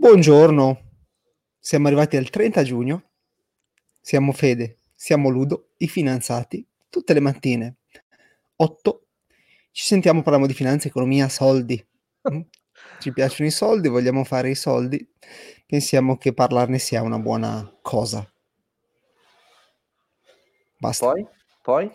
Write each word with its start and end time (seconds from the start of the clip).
Buongiorno, 0.00 0.80
siamo 1.58 1.88
arrivati 1.88 2.16
al 2.16 2.30
30 2.30 2.62
giugno, 2.62 3.10
siamo 4.00 4.32
Fede, 4.32 4.78
siamo 4.94 5.28
Ludo, 5.28 5.72
i 5.76 5.88
finanziati, 5.88 6.66
tutte 6.88 7.12
le 7.12 7.20
mattine, 7.20 7.76
8, 8.56 9.06
ci 9.72 9.84
sentiamo, 9.84 10.22
parliamo 10.22 10.46
di 10.46 10.54
finanza, 10.54 10.88
economia, 10.88 11.28
soldi. 11.28 11.86
Mm? 12.32 12.40
Ci 12.98 13.12
piacciono 13.12 13.46
i 13.46 13.52
soldi, 13.52 13.88
vogliamo 13.88 14.24
fare 14.24 14.48
i 14.48 14.54
soldi, 14.54 15.06
pensiamo 15.66 16.16
che 16.16 16.32
parlarne 16.32 16.78
sia 16.78 17.02
una 17.02 17.18
buona 17.18 17.70
cosa. 17.82 18.26
Basta. 20.78 21.10
Poi? 21.10 21.26
Poi? 21.62 21.90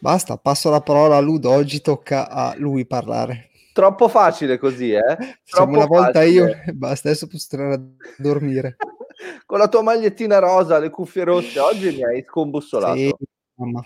Basta, 0.00 0.38
passo 0.38 0.70
la 0.70 0.80
parola 0.80 1.18
a 1.18 1.20
Ludo, 1.20 1.50
oggi 1.50 1.80
tocca 1.80 2.28
a 2.28 2.56
lui 2.56 2.84
parlare. 2.84 3.52
Troppo 3.74 4.06
facile 4.06 4.56
così, 4.56 4.92
eh? 4.92 5.16
Facciamo 5.42 5.78
una 5.78 5.86
volta 5.86 6.20
facile. 6.20 6.30
io 6.30 6.46
e 6.64 6.72
basta, 6.74 7.08
adesso 7.08 7.26
posso 7.26 7.48
tornare 7.50 7.74
a 7.74 7.82
dormire. 8.18 8.76
Con 9.44 9.58
la 9.58 9.66
tua 9.66 9.82
magliettina 9.82 10.38
rosa, 10.38 10.78
le 10.78 10.90
cuffie 10.90 11.24
rosse, 11.24 11.58
oggi 11.58 11.90
mi 11.90 12.04
hai 12.04 12.22
scombussolato. 12.24 12.96
Sì, 12.96 13.12
mamma. 13.54 13.84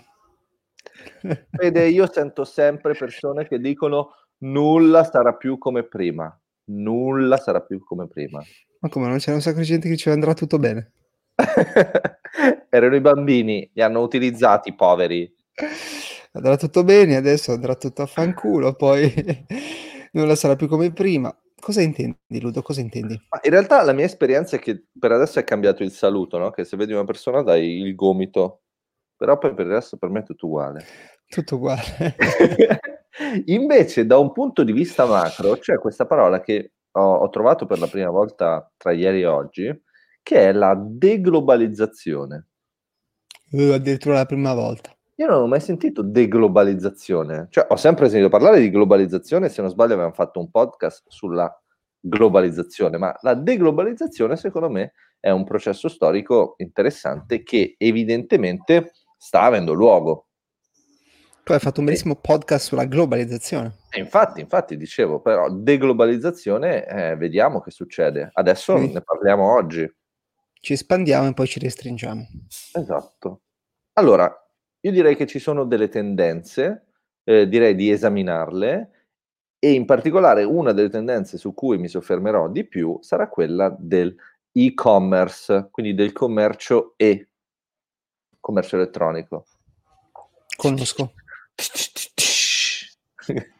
Vede, 1.49 1.87
io 1.87 2.07
sento 2.11 2.45
sempre 2.45 2.93
persone 2.93 3.47
che 3.47 3.59
dicono 3.59 4.11
nulla 4.41 5.03
sarà 5.03 5.33
più 5.33 5.57
come 5.57 5.81
prima. 5.81 6.39
Nulla 6.65 7.37
sarà 7.37 7.61
più 7.61 7.83
come 7.83 8.07
prima. 8.07 8.43
Ma 8.81 8.89
come 8.89 9.07
non 9.07 9.17
c'è 9.17 9.33
un 9.33 9.41
sacco 9.41 9.57
di 9.57 9.65
gente 9.65 9.89
che 9.89 9.97
ci 9.97 10.11
andrà 10.11 10.35
tutto 10.35 10.59
bene? 10.59 10.91
Erano 12.69 12.95
i 12.95 13.01
bambini, 13.01 13.67
li 13.73 13.81
hanno 13.81 14.01
utilizzati, 14.01 14.75
poveri 14.75 15.35
andrà 16.31 16.57
tutto 16.57 16.83
bene, 16.83 17.15
adesso 17.15 17.51
andrà 17.51 17.75
tutto 17.75 18.03
a 18.03 18.05
fanculo, 18.05 18.73
poi 18.73 19.11
nulla 20.13 20.35
sarà 20.35 20.55
più 20.55 20.67
come 20.67 20.91
prima. 20.91 21.35
Cosa 21.59 21.81
intendi, 21.81 22.39
Ludo? 22.39 22.61
Cosa 22.61 22.79
intendi? 22.79 23.19
Ma 23.29 23.39
in 23.43 23.51
realtà 23.51 23.83
la 23.83 23.91
mia 23.91 24.05
esperienza 24.05 24.55
è 24.55 24.59
che 24.59 24.85
per 24.97 25.11
adesso 25.11 25.39
è 25.39 25.43
cambiato 25.43 25.83
il 25.83 25.91
saluto, 25.91 26.37
no? 26.37 26.51
Che 26.51 26.63
se 26.63 26.77
vedi 26.77 26.93
una 26.93 27.03
persona 27.03 27.41
dai 27.41 27.81
il 27.81 27.95
gomito, 27.95 28.61
però 29.15 29.37
poi 29.37 29.53
per 29.53 29.65
il 29.65 29.73
resto 29.73 29.97
per 29.97 30.09
me 30.09 30.21
è 30.21 30.23
tutto 30.23 30.47
uguale. 30.47 30.85
Tutto 31.27 31.55
uguale. 31.55 32.15
Invece, 33.47 34.05
da 34.05 34.17
un 34.17 34.31
punto 34.31 34.63
di 34.63 34.71
vista 34.71 35.05
macro, 35.05 35.57
c'è 35.57 35.77
questa 35.77 36.05
parola 36.05 36.39
che 36.39 36.71
ho, 36.91 37.15
ho 37.15 37.29
trovato 37.29 37.65
per 37.65 37.79
la 37.79 37.87
prima 37.87 38.09
volta 38.09 38.71
tra 38.77 38.91
ieri 38.91 39.21
e 39.21 39.25
oggi, 39.25 39.83
che 40.23 40.47
è 40.47 40.51
la 40.53 40.75
deglobalizzazione. 40.77 42.47
Uh, 43.51 43.73
addirittura 43.73 44.15
la 44.15 44.25
prima 44.25 44.53
volta. 44.53 44.95
Io 45.19 45.27
non 45.27 45.41
ho 45.41 45.47
mai 45.47 45.59
sentito 45.59 46.01
deglobalizzazione, 46.01 47.47
cioè 47.49 47.67
ho 47.67 47.75
sempre 47.75 48.07
sentito 48.07 48.29
parlare 48.29 48.61
di 48.61 48.69
globalizzazione, 48.69 49.49
se 49.49 49.61
non 49.61 49.69
sbaglio 49.69 49.91
avevamo 49.91 50.13
fatto 50.13 50.39
un 50.39 50.49
podcast 50.49 51.03
sulla 51.09 51.53
globalizzazione, 51.99 52.97
ma 52.97 53.13
la 53.19 53.33
deglobalizzazione 53.33 54.37
secondo 54.37 54.69
me 54.69 54.93
è 55.19 55.29
un 55.29 55.43
processo 55.43 55.89
storico 55.89 56.53
interessante 56.59 57.43
che 57.43 57.75
evidentemente 57.77 58.93
sta 59.17 59.41
avendo 59.41 59.73
luogo. 59.73 60.27
Tu 61.43 61.51
hai 61.51 61.59
fatto 61.59 61.81
un 61.81 61.87
bellissimo 61.87 62.15
podcast 62.15 62.67
sulla 62.67 62.85
globalizzazione. 62.85 63.79
E 63.89 63.99
infatti, 63.99 64.39
infatti 64.39 64.77
dicevo, 64.77 65.19
però 65.19 65.51
deglobalizzazione, 65.51 66.87
eh, 66.87 67.17
vediamo 67.17 67.59
che 67.59 67.71
succede. 67.71 68.29
Adesso 68.31 68.75
Quindi, 68.75 68.93
ne 68.93 69.01
parliamo 69.01 69.53
oggi. 69.53 69.85
Ci 70.53 70.71
espandiamo 70.71 71.27
e 71.27 71.33
poi 71.33 71.47
ci 71.47 71.59
restringiamo. 71.59 72.25
Esatto. 72.73 73.41
Allora, 73.93 74.33
io 74.81 74.91
direi 74.91 75.15
che 75.15 75.27
ci 75.27 75.39
sono 75.39 75.65
delle 75.65 75.89
tendenze, 75.89 76.85
eh, 77.23 77.47
direi 77.47 77.75
di 77.75 77.91
esaminarle 77.91 78.91
e 79.59 79.73
in 79.73 79.85
particolare 79.85 80.43
una 80.43 80.71
delle 80.71 80.89
tendenze 80.89 81.37
su 81.37 81.53
cui 81.53 81.77
mi 81.77 81.89
soffermerò 81.89 82.49
di 82.49 82.65
più 82.65 82.97
sarà 83.01 83.27
quella 83.27 83.75
del 83.77 84.15
e-commerce, 84.51 85.67
quindi 85.69 85.93
del 85.93 86.13
commercio 86.13 86.93
e 86.95 87.27
commercio 88.39 88.77
elettronico. 88.77 89.45
Conosco. 90.55 91.13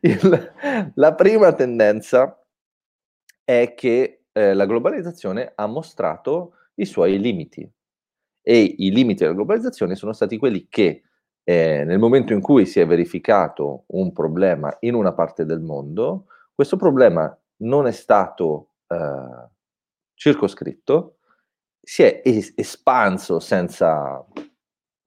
Il, 0.00 0.92
la 0.94 1.14
prima 1.14 1.52
tendenza 1.52 2.44
è 3.44 3.74
che 3.74 4.24
eh, 4.32 4.54
la 4.54 4.66
globalizzazione 4.66 5.52
ha 5.54 5.66
mostrato 5.66 6.54
i 6.74 6.84
suoi 6.84 7.20
limiti 7.20 7.70
e 8.42 8.74
i 8.78 8.90
limiti 8.90 9.22
della 9.22 9.34
globalizzazione 9.34 9.94
sono 9.94 10.12
stati 10.12 10.36
quelli 10.36 10.66
che 10.68 11.02
eh, 11.44 11.84
nel 11.84 11.98
momento 11.98 12.32
in 12.32 12.40
cui 12.40 12.66
si 12.66 12.80
è 12.80 12.86
verificato 12.86 13.84
un 13.88 14.12
problema 14.12 14.76
in 14.80 14.94
una 14.94 15.12
parte 15.12 15.44
del 15.44 15.60
mondo, 15.60 16.26
questo 16.54 16.76
problema 16.76 17.36
non 17.58 17.86
è 17.86 17.92
stato 17.92 18.74
eh, 18.88 19.48
circoscritto, 20.14 21.18
si 21.80 22.02
è 22.02 22.22
es- 22.24 22.52
espanso 22.56 23.40
senza, 23.40 24.24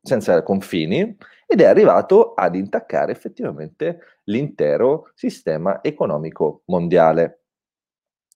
senza 0.01 0.43
confini 0.43 1.17
ed 1.47 1.61
è 1.61 1.65
arrivato 1.65 2.33
ad 2.33 2.55
intaccare 2.55 3.11
effettivamente 3.11 3.99
l'intero 4.25 5.11
sistema 5.13 5.81
economico 5.83 6.63
mondiale. 6.65 7.43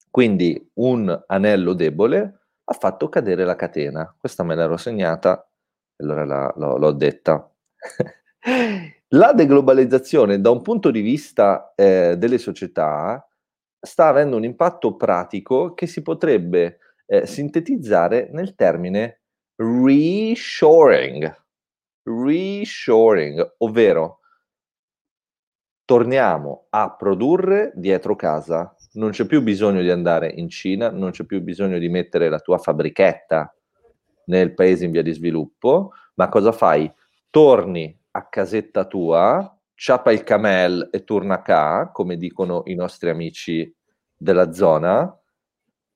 Quindi 0.10 0.72
un 0.76 1.24
anello 1.28 1.74
debole 1.74 2.39
ha 2.69 2.74
fatto 2.74 3.09
cadere 3.09 3.46
la 3.46 3.56
catena. 3.56 4.16
Questa 4.18 4.44
me 4.44 4.56
l'ero 4.56 4.78
segnata, 4.78 5.50
allora 5.97 6.24
la, 6.24 6.53
l'ho, 6.56 6.78
l'ho 6.78 6.91
detta. 6.91 7.52
la 9.09 9.34
deglobalizzazione 9.34 10.40
da 10.40 10.52
un 10.52 10.62
punto 10.62 10.91
di 10.91 11.02
vista 11.02 11.74
eh, 11.75 12.16
delle 12.18 12.38
società 12.38 13.28
sta 13.81 14.07
avendo 14.07 14.35
un 14.35 14.44
impatto 14.44 14.96
pratico 14.96 15.74
che 15.74 15.88
si 15.88 16.03
potrebbe 16.03 16.80
eh, 17.07 17.25
sintetizzare 17.25 18.30
nel 18.31 18.53
termine 18.53 19.22
reshoring. 19.56 21.36
Reshoring, 22.03 23.56
ovvero 23.57 24.19
torniamo 25.90 26.68
a 26.70 26.94
produrre 26.94 27.72
dietro 27.74 28.16
casa, 28.16 28.76
non 28.94 29.10
c'è 29.10 29.26
più 29.26 29.42
bisogno 29.42 29.82
di 29.82 29.90
andare 29.90 30.32
in 30.36 30.48
Cina, 30.48 30.92
non 30.92 31.10
c'è 31.10 31.24
più 31.24 31.42
bisogno 31.42 31.80
di 31.80 31.90
mettere 31.90 32.30
la 32.30 32.38
tua 32.38 32.60
fabbrichetta 32.60 33.52
nel 34.26 34.54
paese 34.54 34.86
in 34.86 34.92
via 34.92 35.02
di 35.02 35.12
sviluppo, 35.14 35.94
ma 36.14 36.30
cosa 36.30 36.52
fai? 36.52 36.94
Torni 37.32 38.00
a 38.12 38.30
casetta 38.30 38.86
tua, 38.86 39.60
ciapa 39.74 40.12
il 40.12 40.24
camel 40.24 40.90
e 40.92 41.04
torna 41.04 41.42
a 41.44 41.90
come 41.92 42.18
dicono 42.18 42.62
i 42.66 42.76
nostri 42.76 43.10
amici 43.10 43.76
della 44.16 44.52
zona, 44.52 45.12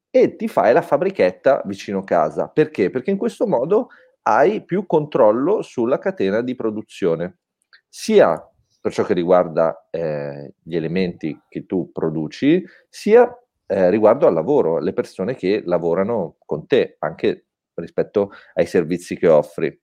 e 0.09 0.36
ti 0.36 0.48
fai 0.48 0.74
la 0.74 0.82
fabbrichetta 0.82 1.62
vicino 1.66 2.03
casa. 2.03 2.48
Perché? 2.48 2.90
Perché 2.90 3.12
in 3.12 3.18
questo 3.18 3.46
modo 3.46 3.90
hai 4.24 4.66
più 4.66 4.88
controllo 4.88 5.62
sulla 5.62 6.00
catena 6.00 6.42
di 6.42 6.56
produzione, 6.56 7.42
sia 7.88 8.44
per 8.84 8.92
ciò 8.92 9.06
che 9.06 9.14
riguarda 9.14 9.88
eh, 9.90 10.56
gli 10.62 10.76
elementi 10.76 11.40
che 11.48 11.66
tu 11.66 11.94
produci, 11.94 12.62
sia 12.90 13.34
eh, 13.66 13.90
riguardo 13.90 14.28
al 14.28 14.34
lavoro, 14.34 14.80
le 14.80 14.92
persone 14.92 15.36
che 15.36 15.64
lavorano 15.66 16.36
con 16.46 16.68
te, 16.68 16.98
anche 17.00 17.46
rispetto 17.76 18.32
ai 18.56 18.66
servizi 18.66 19.16
che 19.16 19.30
offri. 19.30 19.82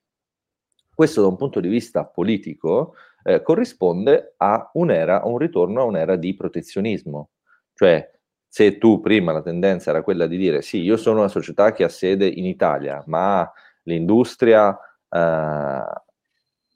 Questo 0.94 1.22
da 1.22 1.28
un 1.28 1.36
punto 1.36 1.60
di 1.60 1.68
vista 1.68 2.04
politico 2.04 2.92
eh, 3.22 3.40
corrisponde 3.40 4.34
a 4.36 4.70
un'era, 4.74 5.22
a 5.22 5.26
un 5.26 5.38
ritorno 5.38 5.80
a 5.80 5.84
un'era 5.84 6.16
di 6.16 6.34
protezionismo. 6.34 7.30
Cioè, 7.72 8.06
se 8.46 8.76
tu 8.76 9.00
prima 9.00 9.32
la 9.32 9.40
tendenza 9.40 9.88
era 9.88 10.02
quella 10.02 10.26
di 10.26 10.36
dire 10.36 10.60
sì, 10.60 10.82
io 10.82 10.98
sono 10.98 11.20
una 11.20 11.28
società 11.28 11.72
che 11.72 11.84
ha 11.84 11.88
sede 11.88 12.26
in 12.26 12.44
Italia, 12.44 13.02
ma 13.06 13.50
l'industria 13.84 14.78
eh, 15.08 15.82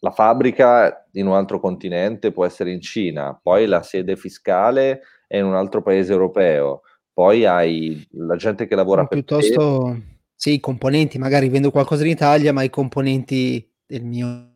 la 0.04 0.10
fabbrica 0.10 1.08
in 1.12 1.26
un 1.26 1.32
altro 1.32 1.58
continente 1.58 2.30
può 2.30 2.44
essere 2.44 2.70
in 2.70 2.82
Cina, 2.82 3.38
poi 3.42 3.64
la 3.64 3.82
sede 3.82 4.16
fiscale 4.16 5.00
è 5.26 5.38
in 5.38 5.46
un 5.46 5.54
altro 5.54 5.80
paese 5.80 6.12
europeo, 6.12 6.82
poi 7.10 7.46
hai 7.46 8.06
la 8.10 8.36
gente 8.36 8.66
che 8.66 8.74
lavora 8.74 9.00
no, 9.00 9.08
per 9.08 9.24
piuttosto 9.24 9.92
te. 9.94 10.02
sì, 10.34 10.52
i 10.52 10.60
componenti, 10.60 11.16
magari 11.16 11.48
vendo 11.48 11.70
qualcosa 11.70 12.04
in 12.04 12.10
Italia, 12.10 12.52
ma 12.52 12.62
i 12.62 12.68
componenti 12.68 13.66
del 13.86 14.04
mio 14.04 14.52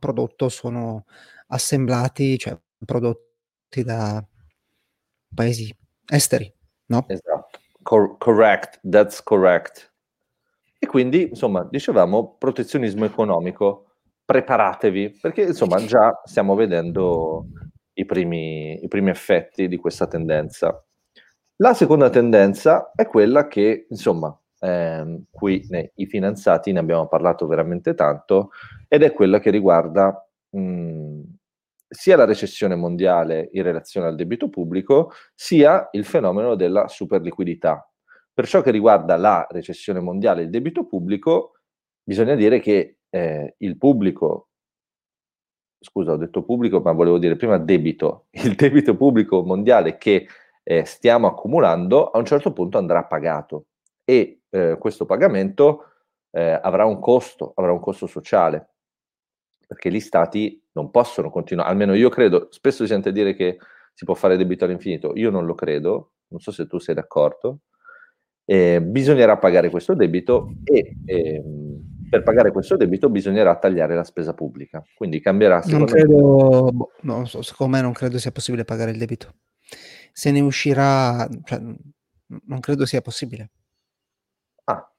prodotto 0.00 0.48
sono 0.48 1.04
assemblati, 1.46 2.36
cioè 2.36 2.58
prodotti 2.84 3.84
da 3.84 4.26
paesi 5.32 5.72
esteri, 6.10 6.52
no? 6.86 7.04
Esatto. 7.06 7.60
Cor- 7.84 8.16
correct, 8.18 8.80
that's 8.82 9.22
correct. 9.22 9.92
E 10.76 10.86
quindi, 10.88 11.28
insomma, 11.28 11.62
dicevamo 11.62 12.34
protezionismo 12.36 13.04
economico 13.04 13.87
preparatevi, 14.28 15.16
perché 15.22 15.42
insomma 15.44 15.78
già 15.86 16.20
stiamo 16.24 16.54
vedendo 16.54 17.46
i 17.94 18.04
primi, 18.04 18.84
i 18.84 18.86
primi 18.86 19.08
effetti 19.08 19.68
di 19.68 19.78
questa 19.78 20.06
tendenza. 20.06 20.84
La 21.56 21.72
seconda 21.72 22.10
tendenza 22.10 22.92
è 22.94 23.06
quella 23.06 23.48
che, 23.48 23.86
insomma, 23.88 24.38
ehm, 24.60 25.24
qui 25.30 25.64
nei, 25.70 25.90
i 25.94 26.06
finanziati 26.06 26.72
ne 26.72 26.78
abbiamo 26.78 27.08
parlato 27.08 27.46
veramente 27.46 27.94
tanto, 27.94 28.50
ed 28.86 29.02
è 29.02 29.14
quella 29.14 29.38
che 29.40 29.50
riguarda 29.50 30.28
mh, 30.50 31.22
sia 31.88 32.16
la 32.16 32.26
recessione 32.26 32.74
mondiale 32.74 33.48
in 33.52 33.62
relazione 33.62 34.08
al 34.08 34.14
debito 34.14 34.50
pubblico, 34.50 35.10
sia 35.34 35.88
il 35.92 36.04
fenomeno 36.04 36.54
della 36.54 36.86
superliquidità. 36.86 37.90
Per 38.34 38.46
ciò 38.46 38.60
che 38.60 38.70
riguarda 38.70 39.16
la 39.16 39.46
recessione 39.50 40.00
mondiale 40.00 40.42
e 40.42 40.44
il 40.44 40.50
debito 40.50 40.86
pubblico, 40.86 41.60
bisogna 42.02 42.34
dire 42.34 42.60
che 42.60 42.97
eh, 43.10 43.54
il 43.58 43.76
pubblico, 43.76 44.48
scusa, 45.80 46.12
ho 46.12 46.16
detto 46.16 46.42
pubblico, 46.42 46.80
ma 46.80 46.92
volevo 46.92 47.18
dire 47.18 47.36
prima 47.36 47.58
debito, 47.58 48.26
il 48.44 48.54
debito 48.54 48.96
pubblico 48.96 49.42
mondiale 49.42 49.96
che 49.98 50.26
eh, 50.62 50.84
stiamo 50.84 51.26
accumulando 51.26 52.10
a 52.10 52.18
un 52.18 52.24
certo 52.24 52.52
punto 52.52 52.78
andrà 52.78 53.04
pagato 53.04 53.66
e 54.04 54.42
eh, 54.50 54.76
questo 54.78 55.06
pagamento 55.06 55.84
eh, 56.30 56.58
avrà 56.62 56.84
un 56.84 56.98
costo, 57.00 57.52
avrà 57.56 57.72
un 57.72 57.80
costo 57.80 58.06
sociale, 58.06 58.74
perché 59.66 59.90
gli 59.90 60.00
stati 60.00 60.62
non 60.72 60.90
possono 60.90 61.30
continuare, 61.30 61.70
almeno 61.70 61.94
io 61.94 62.08
credo, 62.08 62.48
spesso 62.50 62.84
si 62.84 62.90
sente 62.90 63.12
dire 63.12 63.34
che 63.34 63.58
si 63.92 64.04
può 64.04 64.14
fare 64.14 64.36
debito 64.36 64.64
all'infinito, 64.64 65.12
io 65.16 65.30
non 65.30 65.44
lo 65.44 65.54
credo, 65.54 66.12
non 66.28 66.40
so 66.40 66.52
se 66.52 66.66
tu 66.66 66.78
sei 66.78 66.94
d'accordo, 66.94 67.60
eh, 68.44 68.80
bisognerà 68.80 69.36
pagare 69.36 69.68
questo 69.68 69.94
debito 69.94 70.52
e 70.64 70.96
eh, 71.04 71.42
per 72.08 72.22
pagare 72.22 72.52
questo 72.52 72.76
debito 72.76 73.08
bisognerà 73.10 73.56
tagliare 73.56 73.94
la 73.94 74.04
spesa 74.04 74.34
pubblica, 74.34 74.82
quindi 74.94 75.20
cambierà. 75.20 75.62
Non 75.66 75.84
credo, 75.84 76.70
boh, 76.72 76.92
non 77.02 77.26
so, 77.26 77.42
secondo 77.42 77.76
me 77.76 77.82
non 77.82 77.92
credo 77.92 78.18
sia 78.18 78.32
possibile 78.32 78.64
pagare 78.64 78.90
il 78.90 78.98
debito. 78.98 79.34
Se 80.12 80.30
ne 80.30 80.40
uscirà, 80.40 81.28
cioè, 81.44 81.60
non 82.26 82.60
credo 82.60 82.86
sia 82.86 83.00
possibile. 83.00 83.50
Ah, 84.64 84.90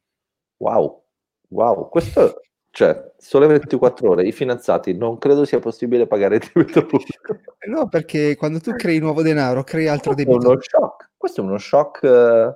wow, 0.58 1.04
wow, 1.50 1.90
questo 1.90 2.42
cioè, 2.72 3.12
sole 3.18 3.48
24 3.48 4.10
ore, 4.10 4.28
i 4.28 4.32
finanziati, 4.32 4.96
non 4.96 5.18
credo 5.18 5.44
sia 5.44 5.60
possibile 5.60 6.08
pagare 6.08 6.36
il 6.36 6.50
debito 6.54 6.86
pubblico. 6.86 7.38
No, 7.70 7.88
perché 7.88 8.36
quando 8.36 8.60
tu 8.62 8.72
crei 8.72 9.00
nuovo 9.00 9.22
denaro, 9.22 9.64
crei 9.64 9.88
altro 9.88 10.14
Questo 10.14 10.32
debito. 10.32 10.50
È 10.50 10.54
uno 10.54 10.62
shock. 10.62 11.12
Questo 11.16 11.42
è 11.42 11.44
uno 11.44 11.58
shock 11.58 12.02
uh, 12.02 12.56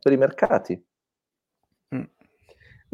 per 0.00 0.12
i 0.12 0.16
mercati. 0.16 0.84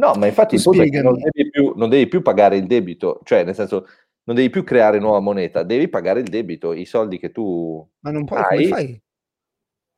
No, 0.00 0.14
ma 0.14 0.26
infatti 0.26 0.56
tu 0.56 0.72
non 0.72 0.88
devi, 0.88 1.50
più, 1.50 1.74
non 1.76 1.90
devi 1.90 2.08
più 2.08 2.22
pagare 2.22 2.56
il 2.56 2.66
debito, 2.66 3.20
cioè 3.22 3.44
nel 3.44 3.54
senso 3.54 3.86
non 4.24 4.34
devi 4.34 4.48
più 4.48 4.64
creare 4.64 4.98
nuova 4.98 5.20
moneta, 5.20 5.62
devi 5.62 5.88
pagare 5.88 6.20
il 6.20 6.28
debito, 6.28 6.72
i 6.72 6.86
soldi 6.86 7.18
che 7.18 7.30
tu 7.30 7.86
Ma 8.00 8.10
non 8.10 8.24
puoi, 8.24 8.40
hai, 8.40 8.56
come 8.56 8.68
fai? 8.68 9.02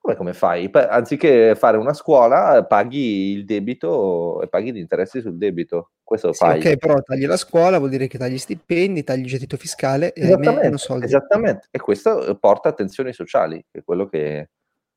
Come, 0.00 0.16
come 0.16 0.32
fai? 0.32 0.68
Anziché 0.72 1.54
fare 1.54 1.76
una 1.76 1.92
scuola, 1.92 2.64
paghi 2.64 3.30
il 3.30 3.44
debito 3.44 4.42
e 4.42 4.48
paghi 4.48 4.72
gli 4.72 4.78
interessi 4.78 5.20
sul 5.20 5.38
debito. 5.38 5.92
Questo 6.02 6.32
sì, 6.32 6.44
fai. 6.44 6.58
Ok, 6.58 6.76
però 6.78 7.00
tagli 7.00 7.24
la 7.24 7.36
scuola, 7.36 7.78
vuol 7.78 7.90
dire 7.90 8.08
che 8.08 8.18
tagli 8.18 8.38
stipendi, 8.38 9.04
tagli 9.04 9.20
il 9.20 9.26
gettito 9.26 9.56
fiscale 9.56 10.12
e 10.12 10.36
meno 10.36 10.78
soldi. 10.78 11.04
Esattamente, 11.04 11.68
e 11.70 11.78
questo 11.78 12.36
porta 12.40 12.70
a 12.70 12.72
tensioni 12.72 13.12
sociali, 13.12 13.64
che 13.70 13.78
è 13.78 13.84
quello 13.84 14.06
che, 14.06 14.50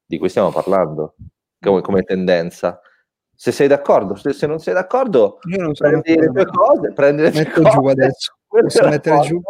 di 0.03 0.17
cui 0.17 0.29
stiamo 0.29 0.51
parlando, 0.51 1.15
come, 1.59 1.81
come 1.81 2.01
tendenza. 2.01 2.81
Se 3.35 3.51
sei 3.51 3.67
d'accordo, 3.67 4.15
se, 4.15 4.33
se 4.33 4.47
non 4.47 4.59
sei 4.59 4.73
d'accordo, 4.73 5.39
non 5.43 5.73
prendi 5.73 6.15
le 6.15 6.27
tue 6.27 6.45
cose, 6.45 6.93
prendi 6.93 7.21
le 7.23 7.31
tue 7.31 7.49
cose. 7.51 7.69
giù 7.69 7.85
adesso. 7.85 8.37
Posso 8.47 8.87
mettere 8.87 9.15
porta, 9.15 9.29
giù? 9.29 9.41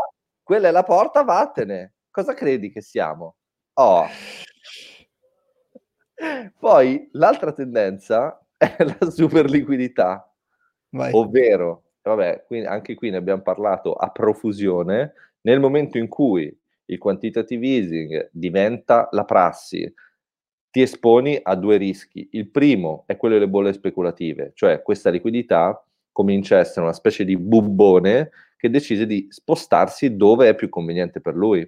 Quella 0.42 0.68
è 0.68 0.72
la 0.72 0.84
porta, 0.84 1.24
vattene. 1.24 1.94
Cosa 2.10 2.34
credi 2.34 2.72
che 2.72 2.82
siamo? 2.82 3.36
Oh. 3.74 4.06
Poi 6.58 7.10
l'altra 7.12 7.52
tendenza 7.52 8.40
è 8.58 8.76
la 9.00 9.10
super 9.12 9.50
liquidità, 9.50 10.32
Vai. 10.90 11.12
ovvero, 11.14 11.84
vabbè, 12.02 12.46
qui, 12.48 12.66
anche 12.66 12.96
qui 12.96 13.10
ne 13.10 13.18
abbiamo 13.18 13.42
parlato 13.42 13.94
a 13.94 14.10
profusione, 14.10 15.14
nel 15.42 15.60
momento 15.60 15.98
in 15.98 16.08
cui 16.08 16.58
il 16.86 16.98
quantitative 16.98 17.66
easing 17.66 18.30
diventa 18.32 19.08
la 19.12 19.26
prassi, 19.26 19.92
ti 20.76 20.82
esponi 20.82 21.40
a 21.42 21.56
due 21.56 21.78
rischi. 21.78 22.28
Il 22.32 22.50
primo 22.50 23.06
è 23.08 23.16
quello 23.16 23.36
delle 23.36 23.48
bolle 23.48 23.72
speculative, 23.72 24.52
cioè 24.56 24.82
questa 24.82 25.10
liquidità 25.10 25.82
comincia 26.12 26.58
a 26.58 26.60
essere 26.60 26.82
una 26.82 26.92
specie 26.92 27.24
di 27.24 27.38
bubbone 27.38 28.32
che 28.58 28.70
decide 28.70 29.06
di 29.06 29.26
spostarsi 29.30 30.18
dove 30.18 30.50
è 30.50 30.54
più 30.54 30.68
conveniente 30.68 31.22
per 31.22 31.34
lui. 31.34 31.66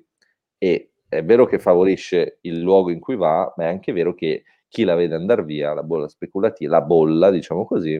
E 0.58 0.92
è 1.08 1.24
vero 1.24 1.46
che 1.46 1.58
favorisce 1.58 2.40
il 2.42 2.60
luogo 2.60 2.90
in 2.90 3.00
cui 3.00 3.16
va, 3.16 3.54
ma 3.56 3.64
è 3.64 3.68
anche 3.68 3.94
vero 3.94 4.14
che 4.14 4.44
chi 4.68 4.84
la 4.84 4.96
vede 4.96 5.16
andare 5.16 5.46
via, 5.46 5.74
la 5.74 5.84
bolla 5.84 6.10
speculativa, 6.10 6.78
la 6.78 6.84
bolla, 6.84 7.32
diciamo 7.32 7.64
così, 7.64 7.98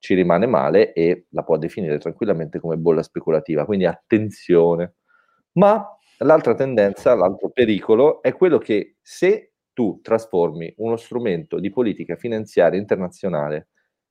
ci 0.00 0.14
rimane 0.14 0.46
male 0.46 0.92
e 0.92 1.26
la 1.28 1.44
può 1.44 1.56
definire 1.56 1.98
tranquillamente 1.98 2.58
come 2.58 2.76
bolla 2.76 3.04
speculativa. 3.04 3.64
Quindi 3.64 3.86
attenzione. 3.86 4.94
Ma 5.52 5.86
l'altra 6.18 6.56
tendenza, 6.56 7.14
l'altro 7.14 7.48
pericolo 7.50 8.20
è 8.22 8.34
quello 8.34 8.58
che 8.58 8.96
se 9.00 9.51
tu 9.72 10.00
trasformi 10.02 10.74
uno 10.78 10.96
strumento 10.96 11.58
di 11.58 11.70
politica 11.70 12.16
finanziaria 12.16 12.78
internazionale 12.78 13.68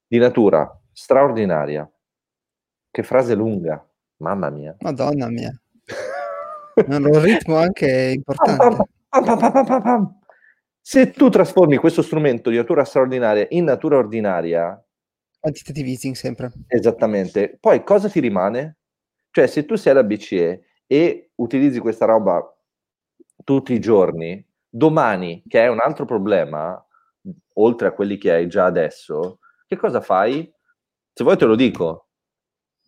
di 0.08 0.18
natura 0.18 0.70
straordinaria, 0.92 1.90
che 2.90 3.04
frase 3.04 3.36
lunga, 3.36 3.88
mamma 4.18 4.50
mia. 4.50 4.76
Madonna 4.80 5.28
mia. 5.30 5.52
Il 6.88 7.20
ritmo 7.20 7.58
anche 7.58 8.14
importante. 8.16 8.90
Se 10.80 11.12
tu 11.12 11.30
trasformi 11.30 11.78
questo 11.78 12.02
strumento 12.02 12.50
di 12.50 12.58
natura 12.58 12.84
straordinaria 12.84 13.46
in 13.50 13.66
natura 13.66 13.98
ordinaria, 13.98 14.84
quantitative 15.40 15.90
easing 15.90 16.16
sempre. 16.16 16.52
Esattamente. 16.68 17.58
Poi 17.60 17.84
cosa 17.84 18.10
ti 18.10 18.20
rimane? 18.20 18.78
Cioè, 19.32 19.48
se 19.48 19.66
tu 19.66 19.76
sei 19.76 19.92
alla 19.92 20.04
BCE 20.04 20.66
e 20.88 21.32
utilizzi 21.36 21.80
questa 21.80 22.06
roba 22.06 22.44
tutti 23.44 23.74
i 23.74 23.80
giorni, 23.80 24.46
domani, 24.72 25.44
che 25.48 25.64
è 25.64 25.68
un 25.68 25.80
altro 25.80 26.06
problema, 26.06 26.84
oltre 27.56 27.88
a 27.88 27.92
quelli 27.92 28.18
che 28.18 28.32
hai 28.32 28.48
già 28.48 28.66
adesso, 28.66 29.40
che 29.68 29.78
cosa 29.78 30.02
fai? 30.02 30.52
Se 31.14 31.24
vuoi 31.24 31.38
te 31.38 31.46
lo 31.46 31.56
dico, 31.56 32.08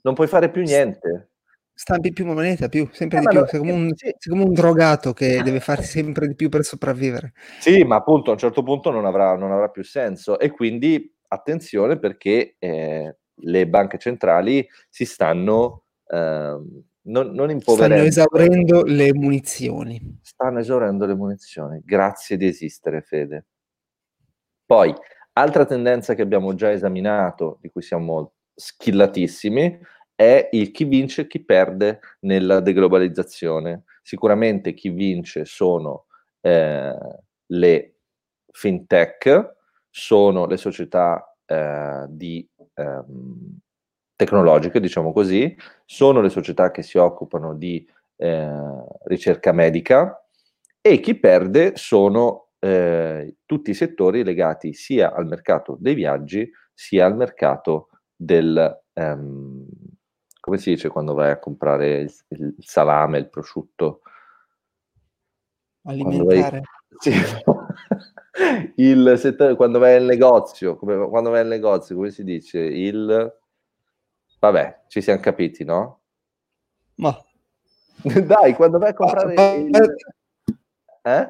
non 0.01 0.15
puoi 0.15 0.27
fare 0.27 0.49
più 0.49 0.63
niente 0.63 1.33
stampi 1.73 2.13
più 2.13 2.25
moneta, 2.25 2.69
più, 2.69 2.87
sempre 2.91 3.17
eh, 3.17 3.21
di 3.21 3.27
più. 3.27 3.39
Lo, 3.39 3.45
sei, 3.47 3.59
come 3.59 3.71
un, 3.71 3.87
sì. 3.95 4.13
sei 4.17 4.31
come 4.31 4.43
un 4.43 4.53
drogato 4.53 5.13
che 5.13 5.41
deve 5.43 5.59
fare 5.59 5.83
sempre 5.83 6.27
di 6.27 6.35
più 6.35 6.49
per 6.49 6.63
sopravvivere. 6.63 7.33
Sì, 7.59 7.83
ma 7.83 7.95
appunto 7.95 8.29
a 8.29 8.33
un 8.33 8.39
certo 8.39 8.63
punto 8.63 8.91
non 8.91 9.05
avrà, 9.05 9.35
non 9.35 9.51
avrà 9.51 9.69
più 9.69 9.83
senso. 9.83 10.39
E 10.39 10.51
quindi 10.51 11.13
attenzione 11.27 11.97
perché 11.97 12.55
eh, 12.59 13.17
le 13.33 13.67
banche 13.67 13.97
centrali 13.97 14.65
si 14.89 15.05
stanno 15.05 15.83
eh, 16.07 16.57
non, 17.03 17.31
non 17.31 17.49
impoverendo. 17.49 18.09
Stanno 18.11 18.27
esaurendo 18.27 18.83
le 18.83 19.13
munizioni. 19.13 20.19
Stanno 20.21 20.59
esaurendo 20.59 21.05
le 21.05 21.15
munizioni. 21.15 21.81
Grazie 21.83 22.37
di 22.37 22.47
esistere, 22.47 23.01
Fede. 23.01 23.45
Poi, 24.65 24.93
altra 25.33 25.65
tendenza 25.65 26.13
che 26.13 26.21
abbiamo 26.21 26.53
già 26.55 26.71
esaminato, 26.71 27.57
di 27.61 27.69
cui 27.69 27.81
siamo 27.81 28.33
skillatissimi, 28.55 29.79
è 30.15 30.49
il 30.51 30.71
chi 30.71 30.85
vince 30.85 31.21
e 31.21 31.27
chi 31.27 31.43
perde 31.43 31.99
nella 32.21 32.59
deglobalizzazione. 32.59 33.83
Sicuramente 34.01 34.73
chi 34.73 34.89
vince 34.89 35.45
sono 35.45 36.05
eh, 36.41 36.95
le 37.47 37.95
fintech, 38.51 39.55
sono 39.89 40.45
le 40.45 40.57
società 40.57 41.35
eh, 41.45 42.05
di, 42.09 42.47
ehm, 42.75 43.59
tecnologiche, 44.23 44.79
diciamo 44.79 45.11
così, 45.11 45.55
sono 45.85 46.21
le 46.21 46.29
società 46.29 46.71
che 46.71 46.83
si 46.83 46.97
occupano 46.97 47.55
di 47.55 47.85
eh, 48.15 48.85
ricerca 49.05 49.51
medica 49.51 50.25
e 50.81 50.99
chi 50.99 51.15
perde 51.15 51.73
sono 51.75 52.49
eh, 52.59 53.35
tutti 53.45 53.71
i 53.71 53.73
settori 53.73 54.23
legati 54.23 54.73
sia 54.73 55.13
al 55.13 55.27
mercato 55.27 55.77
dei 55.79 55.93
viaggi 55.93 56.49
sia 56.73 57.05
al 57.05 57.15
mercato 57.15 57.89
del, 58.15 58.81
ehm, 58.93 59.67
come 60.39 60.57
si 60.57 60.71
dice 60.71 60.89
quando 60.89 61.13
vai 61.13 61.31
a 61.31 61.39
comprare 61.39 61.99
il, 62.01 62.13
il 62.29 62.55
salame, 62.59 63.19
il 63.19 63.29
prosciutto? 63.29 64.01
Alimentare. 65.83 66.61
Vai... 66.61 66.61
Sì. 66.97 67.11
il 68.75 69.13
settore, 69.17 69.55
quando 69.55 69.79
vai 69.79 69.95
al 69.95 70.03
negozio, 70.03 70.75
come, 70.75 71.07
quando 71.09 71.29
vai 71.29 71.41
al 71.41 71.47
negozio, 71.47 71.95
come 71.95 72.11
si 72.11 72.23
dice? 72.23 72.59
Il... 72.59 73.41
Vabbè, 74.43 74.81
ci 74.89 74.99
siamo 74.99 75.21
capiti, 75.21 75.63
no? 75.63 76.01
Ma... 76.95 77.17
Dai, 78.03 78.53
quando 78.53 78.77
vai 78.77 78.89
a 78.89 78.93
comprare 78.93 79.33
ah, 79.35 79.53
il... 79.53 79.95
Eh? 81.01 81.29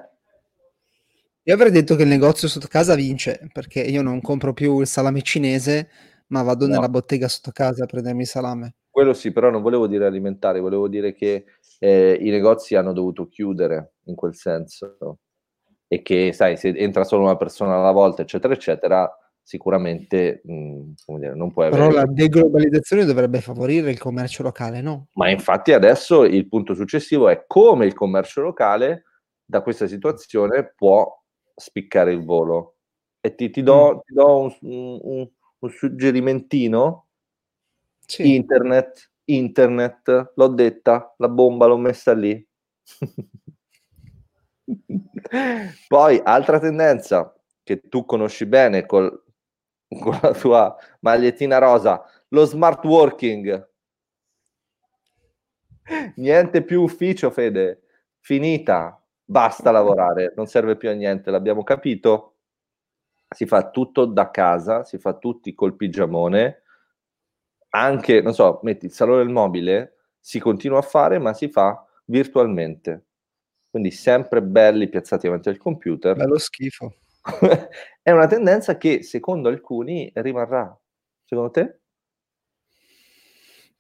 Io 1.43 1.53
avrei 1.53 1.69
detto 1.69 1.95
che 1.95 2.01
il 2.01 2.07
negozio 2.07 2.47
sotto 2.47 2.65
casa 2.67 2.95
vince, 2.95 3.47
perché 3.53 3.81
io 3.81 4.01
non 4.01 4.19
compro 4.19 4.53
più 4.53 4.79
il 4.79 4.87
salame 4.87 5.21
cinese, 5.21 5.89
ma 6.29 6.41
vado 6.41 6.65
no. 6.65 6.73
nella 6.73 6.89
bottega 6.89 7.27
sotto 7.27 7.51
casa 7.51 7.83
a 7.83 7.85
prendermi 7.85 8.21
il 8.21 8.27
salame. 8.27 8.77
Quello 8.89 9.13
sì, 9.13 9.31
però 9.31 9.51
non 9.51 9.61
volevo 9.61 9.85
dire 9.85 10.07
alimentare, 10.07 10.59
volevo 10.59 10.87
dire 10.87 11.13
che 11.13 11.45
eh, 11.77 12.17
i 12.19 12.31
negozi 12.31 12.73
hanno 12.73 12.93
dovuto 12.93 13.27
chiudere 13.27 13.93
in 14.05 14.15
quel 14.15 14.33
senso 14.33 15.19
e 15.87 16.01
che, 16.01 16.33
sai, 16.33 16.57
se 16.57 16.69
entra 16.69 17.03
solo 17.03 17.25
una 17.25 17.37
persona 17.37 17.75
alla 17.75 17.91
volta, 17.91 18.23
eccetera, 18.23 18.55
eccetera, 18.55 19.07
sicuramente 19.43 20.41
mh, 20.45 20.93
dire, 21.17 21.35
non 21.35 21.51
puoi 21.51 21.67
avere... 21.67 21.87
Però 21.87 21.93
la 21.93 22.05
deglobalizzazione 22.05 23.03
dovrebbe 23.03 23.41
favorire 23.41 23.91
il 23.91 23.99
commercio 23.99 24.41
locale, 24.41 24.81
no? 24.81 25.07
Ma 25.13 25.29
infatti 25.29 25.73
adesso 25.73 26.23
il 26.23 26.47
punto 26.47 26.73
successivo 26.73 27.27
è 27.27 27.43
come 27.45 27.85
il 27.85 27.93
commercio 27.93 28.41
locale 28.41 29.03
da 29.45 29.61
questa 29.61 29.85
situazione 29.85 30.73
può 30.75 31.05
spiccare 31.53 32.13
il 32.13 32.23
volo. 32.23 32.77
e 33.19 33.35
ti, 33.35 33.49
ti 33.49 33.61
do, 33.61 33.95
mm. 33.95 33.99
ti 34.05 34.13
do 34.13 34.39
un, 34.39 34.55
un, 34.61 35.29
un, 35.59 35.69
suggerimentino. 35.69 37.07
Sì. 38.05 38.35
Internet, 38.35 39.11
internet, 39.25 40.33
l'ho 40.35 40.47
detta, 40.47 41.13
la 41.17 41.29
bomba 41.29 41.67
l'ho 41.67 41.77
messa 41.77 42.13
lì. 42.13 42.45
Poi, 45.87 46.21
altra 46.23 46.59
tendenza 46.59 47.33
che 47.63 47.87
tu 47.87 48.05
conosci 48.05 48.45
bene 48.45 48.85
col, 48.85 49.22
con 49.99 50.17
la 50.21 50.33
tua 50.33 50.75
magliettina 51.01 51.57
rosa, 51.57 52.03
lo 52.29 52.45
smart 52.45 52.83
working. 52.85 53.69
Niente 56.15 56.63
più 56.63 56.81
ufficio, 56.81 57.29
Fede. 57.31 57.81
Finita. 58.19 58.97
Basta 59.25 59.71
lavorare, 59.71 60.33
non 60.35 60.47
serve 60.47 60.75
più 60.75 60.89
a 60.89 60.93
niente, 60.93 61.31
l'abbiamo 61.31 61.63
capito. 61.63 62.35
Si 63.29 63.45
fa 63.45 63.69
tutto 63.69 64.05
da 64.05 64.29
casa, 64.29 64.83
si 64.83 64.97
fa 64.97 65.13
tutti 65.13 65.53
col 65.53 65.75
pigiamone. 65.75 66.63
Anche, 67.69 68.21
non 68.21 68.33
so, 68.33 68.59
metti 68.63 68.85
il 68.85 68.91
salone 68.91 69.23
del 69.23 69.33
mobile, 69.33 69.97
si 70.19 70.39
continua 70.39 70.79
a 70.79 70.83
fare, 70.83 71.19
ma 71.19 71.33
si 71.33 71.49
fa 71.49 71.85
virtualmente. 72.05 73.05
Quindi 73.69 73.89
sempre 73.91 74.43
belli 74.43 74.87
piazzati 74.87 75.25
davanti 75.25 75.49
al 75.49 75.57
computer. 75.57 76.15
Bello 76.15 76.37
schifo. 76.37 76.93
È 78.01 78.11
una 78.11 78.27
tendenza 78.27 78.77
che 78.77 79.03
secondo 79.03 79.49
alcuni 79.49 80.11
rimarrà. 80.15 80.77
Secondo 81.25 81.51
te? 81.51 81.79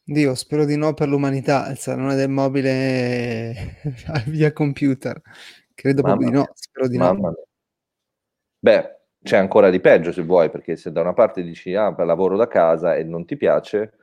Dio, 0.05 0.35
spero 0.35 0.65
di 0.65 0.75
no 0.75 0.93
per 0.93 1.07
l'umanità, 1.07 1.69
il 1.69 1.77
salone 1.77 2.15
del 2.15 2.29
mobile 2.29 3.53
via 4.27 4.51
computer. 4.51 5.21
Credo 5.73 6.01
Mamma 6.01 6.15
proprio 6.15 6.29
di 6.29 6.35
no, 6.35 6.51
spero 6.53 6.87
di 6.87 6.97
Mamma 6.97 7.29
no. 7.29 7.33
Mia. 7.35 7.43
Beh, 8.59 8.99
c'è 9.21 9.37
ancora 9.37 9.69
di 9.69 9.79
peggio 9.79 10.11
se 10.11 10.21
vuoi, 10.23 10.49
perché 10.49 10.75
se 10.75 10.91
da 10.91 11.01
una 11.01 11.13
parte 11.13 11.41
dici 11.41 11.73
ah, 11.73 11.95
lavoro 12.03 12.35
da 12.35 12.47
casa 12.47 12.95
e 12.95 13.03
non 13.03 13.25
ti 13.25 13.37
piace, 13.37 13.93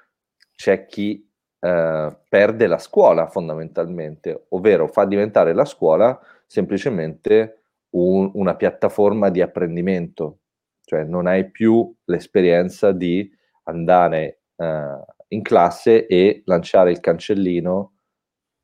c'è 0.54 0.86
chi 0.86 1.26
eh, 1.58 2.18
perde 2.28 2.66
la 2.66 2.78
scuola 2.78 3.26
fondamentalmente, 3.28 4.46
ovvero 4.50 4.88
fa 4.88 5.04
diventare 5.04 5.52
la 5.52 5.66
scuola 5.66 6.18
semplicemente 6.46 7.59
un, 7.90 8.30
una 8.34 8.54
piattaforma 8.56 9.30
di 9.30 9.40
apprendimento, 9.40 10.40
cioè 10.84 11.04
non 11.04 11.26
hai 11.26 11.50
più 11.50 11.94
l'esperienza 12.04 12.92
di 12.92 13.30
andare 13.64 14.42
eh, 14.56 15.04
in 15.28 15.42
classe 15.42 16.06
e 16.06 16.42
lanciare 16.44 16.90
il 16.90 17.00
cancellino 17.00 17.92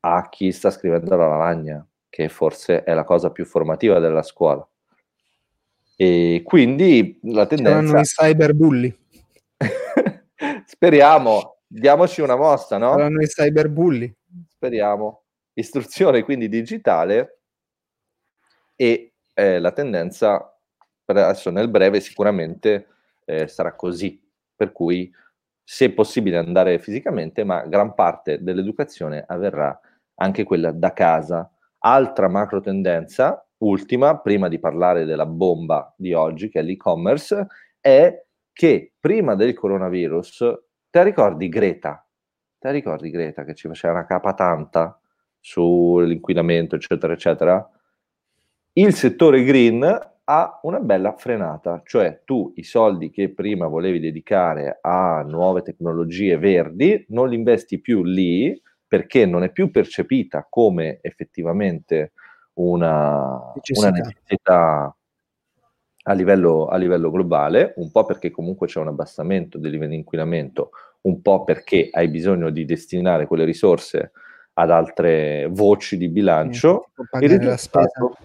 a 0.01 0.29
chi 0.29 0.51
sta 0.51 0.69
scrivendo 0.69 1.15
la 1.15 1.27
lavagna, 1.27 1.85
che 2.09 2.29
forse 2.29 2.83
è 2.83 2.93
la 2.93 3.03
cosa 3.03 3.31
più 3.31 3.45
formativa 3.45 3.99
della 3.99 4.23
scuola. 4.23 4.67
E 5.95 6.41
quindi 6.45 7.19
la 7.23 7.47
tendenza... 7.47 8.03
Saranno 8.03 8.29
i 8.29 8.33
cyberbulli. 8.33 8.97
Speriamo, 10.65 11.57
diamoci 11.65 12.21
una 12.21 12.35
mossa, 12.35 12.77
no? 12.77 12.91
Saranno 12.91 13.21
i 13.21 13.27
cyberbulli. 13.27 14.15
Speriamo. 14.47 15.23
Istruzione 15.53 16.23
quindi 16.23 16.49
digitale 16.49 17.39
e 18.75 19.13
eh, 19.37 19.59
la 19.59 19.71
tendenza 19.71 20.51
adesso 21.05 21.51
nel 21.51 21.69
breve 21.69 21.99
sicuramente 21.99 22.87
eh, 23.23 23.47
sarà 23.47 23.75
così, 23.75 24.19
per 24.55 24.71
cui 24.71 25.13
se 25.63 25.91
possibile 25.93 26.37
andare 26.37 26.79
fisicamente, 26.79 27.43
ma 27.43 27.65
gran 27.67 27.93
parte 27.93 28.41
dell'educazione 28.41 29.23
avverrà 29.27 29.79
anche 30.15 30.43
quella 30.43 30.71
da 30.71 30.91
casa. 30.93 31.51
Altra 31.79 32.27
macro 32.27 32.61
tendenza, 32.61 33.45
ultima, 33.57 34.19
prima 34.19 34.47
di 34.47 34.57
parlare 34.57 35.05
della 35.05 35.27
bomba 35.27 35.93
di 35.95 36.13
oggi, 36.13 36.49
che 36.49 36.59
è 36.59 36.63
l'e-commerce, 36.63 37.45
è 37.79 38.25
che 38.51 38.93
prima 38.99 39.35
del 39.35 39.53
coronavirus, 39.53 40.59
te 40.89 41.03
ricordi 41.03 41.47
Greta? 41.47 42.03
Te 42.57 42.71
ricordi 42.71 43.11
Greta 43.11 43.43
che 43.43 43.53
ci 43.53 43.67
faceva 43.67 43.93
una 43.93 44.05
capa 44.05 44.33
tanta 44.33 44.99
sull'inquinamento, 45.39 46.75
eccetera, 46.75 47.13
eccetera? 47.13 47.69
Il 48.77 48.93
settore 48.93 49.43
green 49.43 49.83
ha 50.25 50.59
una 50.61 50.79
bella 50.79 51.13
frenata, 51.13 51.81
cioè 51.83 52.21
tu 52.23 52.51
i 52.57 52.63
soldi 52.63 53.09
che 53.09 53.33
prima 53.33 53.65
volevi 53.65 53.99
dedicare 53.99 54.77
a 54.81 55.23
nuove 55.27 55.63
tecnologie 55.63 56.37
verdi 56.37 57.03
non 57.09 57.27
li 57.27 57.35
investi 57.35 57.81
più 57.81 58.03
lì 58.03 58.61
perché 58.87 59.25
non 59.25 59.41
è 59.41 59.51
più 59.51 59.71
percepita 59.71 60.45
come 60.47 60.99
effettivamente 61.01 62.11
una 62.59 63.51
necessità, 63.55 63.87
una 63.87 63.97
necessità 63.97 64.95
a, 66.03 66.13
livello, 66.13 66.67
a 66.67 66.77
livello 66.77 67.09
globale, 67.09 67.73
un 67.77 67.89
po' 67.89 68.05
perché 68.05 68.29
comunque 68.29 68.67
c'è 68.67 68.79
un 68.79 68.89
abbassamento 68.89 69.57
del 69.57 69.71
livello 69.71 69.89
di 69.89 69.97
inquinamento, 69.97 70.69
un 71.01 71.19
po' 71.23 71.43
perché 71.43 71.89
hai 71.91 72.09
bisogno 72.09 72.51
di 72.51 72.63
destinare 72.63 73.25
quelle 73.25 73.43
risorse 73.43 74.11
ad 74.53 74.69
altre 74.69 75.47
voci 75.49 75.97
di 75.97 76.09
bilancio. 76.09 76.91
Sì, 76.93 77.23
il 77.23 77.39
risultato, 77.39 78.15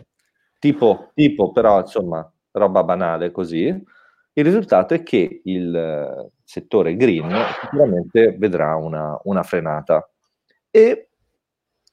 tipo, 0.62 1.10
tipo 1.12 1.50
però 1.50 1.80
insomma 1.80 2.32
roba 2.52 2.84
banale 2.84 3.32
così, 3.32 3.66
il 3.66 4.44
risultato 4.44 4.94
è 4.94 5.02
che 5.02 5.40
il 5.42 5.74
eh, 5.74 6.30
settore 6.44 6.94
green 6.94 7.34
sicuramente 7.60 8.36
vedrà 8.38 8.76
una, 8.76 9.18
una 9.24 9.42
frenata. 9.42 10.08
E 10.70 11.08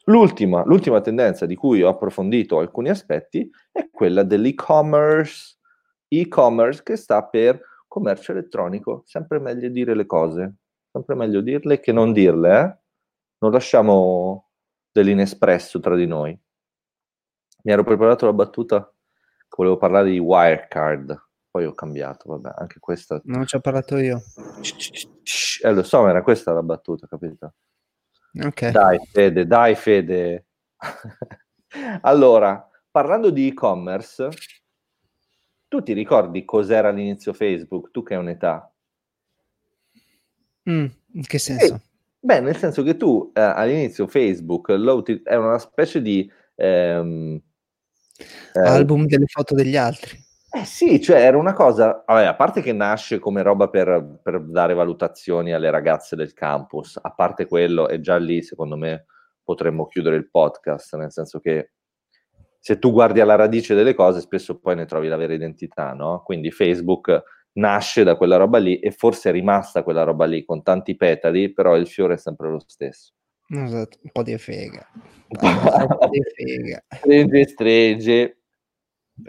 l'ultima, 0.06 0.64
l'ultima 0.66 1.02
tendenza 1.02 1.48
di 1.48 1.56
cui 1.56 1.82
ho 1.82 1.90
approfondito 1.90 2.60
alcuni 2.60 2.90
aspetti 2.90 3.50
è 3.72 3.90
quella 3.92 4.22
dell'e-commerce, 4.22 5.58
e-commerce 6.08 6.84
che 6.84 6.96
sta 6.96 7.24
per 7.26 7.60
commercio 7.88 8.34
elettronico, 8.34 9.02
sempre 9.08 9.40
meglio 9.40 9.68
dire 9.70 9.96
le 9.96 10.06
cose, 10.06 10.58
sempre 10.92 11.16
meglio 11.16 11.42
dirle 11.42 11.80
che 11.80 11.92
non 11.92 12.14
dirle, 12.14 12.60
eh? 12.60 12.78
non 13.40 13.52
lasciamo 13.52 14.52
dell'inespresso 14.92 15.80
tra 15.80 15.96
di 15.96 16.06
noi 16.06 16.40
mi 17.64 17.72
ero 17.72 17.84
preparato 17.84 18.26
la 18.26 18.34
battuta 18.34 18.92
che 19.50 19.56
volevo 19.56 19.78
parlare 19.78 20.12
di 20.12 20.20
Wirecard, 20.20 21.28
poi 21.50 21.66
ho 21.66 21.74
cambiato, 21.74 22.30
vabbè, 22.30 22.54
anche 22.58 22.80
questa... 22.80 23.20
Non 23.26 23.46
ci 23.48 23.56
ho 23.56 23.60
parlato 23.60 23.98
io. 23.98 24.22
Eh, 25.64 25.72
lo 25.72 25.84
so, 25.84 26.04
ma 26.04 26.10
era 26.10 26.22
questa 26.22 26.54
la 26.54 26.62
battuta, 26.62 27.08
capito? 27.08 27.54
Ok. 28.44 28.70
Dai, 28.70 29.00
Fede, 29.12 29.48
dai, 29.48 29.74
Fede. 29.76 30.46
allora, 32.02 32.70
parlando 32.92 33.32
di 33.32 33.48
e-commerce, 33.48 34.30
tu 35.68 35.82
ti 35.82 35.94
ricordi 35.94 36.46
cos'era 36.46 36.90
all'inizio 36.90 37.34
Facebook? 37.34 37.90
Tu 37.90 38.04
che 38.04 38.14
hai 38.14 38.20
un'età. 38.20 38.72
Mm, 40.70 40.86
in 41.14 41.24
che 41.24 41.40
senso? 41.40 41.74
Eh, 41.74 41.82
beh, 42.20 42.40
nel 42.42 42.58
senso 42.58 42.84
che 42.84 42.96
tu 42.96 43.32
eh, 43.34 43.42
all'inizio 43.42 44.06
Facebook 44.06 44.70
lo, 44.70 45.04
è 45.24 45.36
una 45.36 45.58
specie 45.58 46.02
di... 46.02 46.32
Ehm, 46.56 47.42
eh, 48.54 48.60
Album 48.60 49.06
delle 49.06 49.28
foto 49.28 49.56
degli 49.56 49.76
altri. 49.76 50.28
Eh 50.52 50.66
sì, 50.66 51.00
cioè 51.00 51.22
era 51.22 51.38
una 51.38 51.54
cosa, 51.54 52.04
vabbè, 52.08 52.26
a 52.26 52.36
parte 52.36 52.62
che 52.62 52.74
nasce 52.74 53.20
come 53.20 53.44
roba 53.44 53.70
per, 53.70 54.20
per, 54.24 54.42
dare 54.42 54.74
valutazioni 54.74 55.54
alle 55.54 55.70
ragazze 55.70 56.16
del 56.16 56.34
campus, 56.34 56.98
a 57.00 57.12
parte 57.12 57.46
quello, 57.46 57.88
e 57.88 58.02
già 58.02 58.18
lì 58.18 58.42
secondo 58.42 58.76
me 58.76 59.06
potremmo 59.44 59.86
chiudere 59.86 60.16
il 60.16 60.28
podcast, 60.28 60.96
nel 60.96 61.12
senso 61.12 61.40
che 61.40 61.74
se 62.60 62.80
tu 62.80 62.92
guardi 62.92 63.20
alla 63.20 63.36
radice 63.36 63.76
delle 63.76 63.94
cose 63.94 64.22
spesso 64.22 64.60
poi 64.60 64.76
ne 64.76 64.86
trovi 64.86 65.08
la 65.08 65.18
vera 65.18 65.34
identità, 65.34 65.94
no? 65.94 66.24
Quindi 66.26 66.50
Facebook 66.50 67.24
nasce 67.54 68.04
da 68.04 68.16
quella 68.16 68.38
roba 68.38 68.58
lì 68.58 68.80
e 68.80 68.92
forse 68.92 69.30
è 69.30 69.32
rimasta 69.32 69.84
quella 69.84 70.04
roba 70.04 70.26
lì 70.26 70.44
con 70.44 70.64
tanti 70.64 70.96
petali, 70.96 71.54
però 71.54 71.78
il 71.78 71.88
fiore 71.88 72.16
è 72.16 72.18
sempre 72.18 72.50
lo 72.50 72.60
stesso. 72.66 73.14
Esatto, 73.52 73.98
un 74.04 74.12
po' 74.12 74.22
di 74.22 74.38
fega. 74.38 74.88
un 74.94 75.98
po' 75.98 76.08
di 76.10 76.22
fega. 76.36 76.84
Stringe, 76.88 77.48
stringe. 77.48 78.38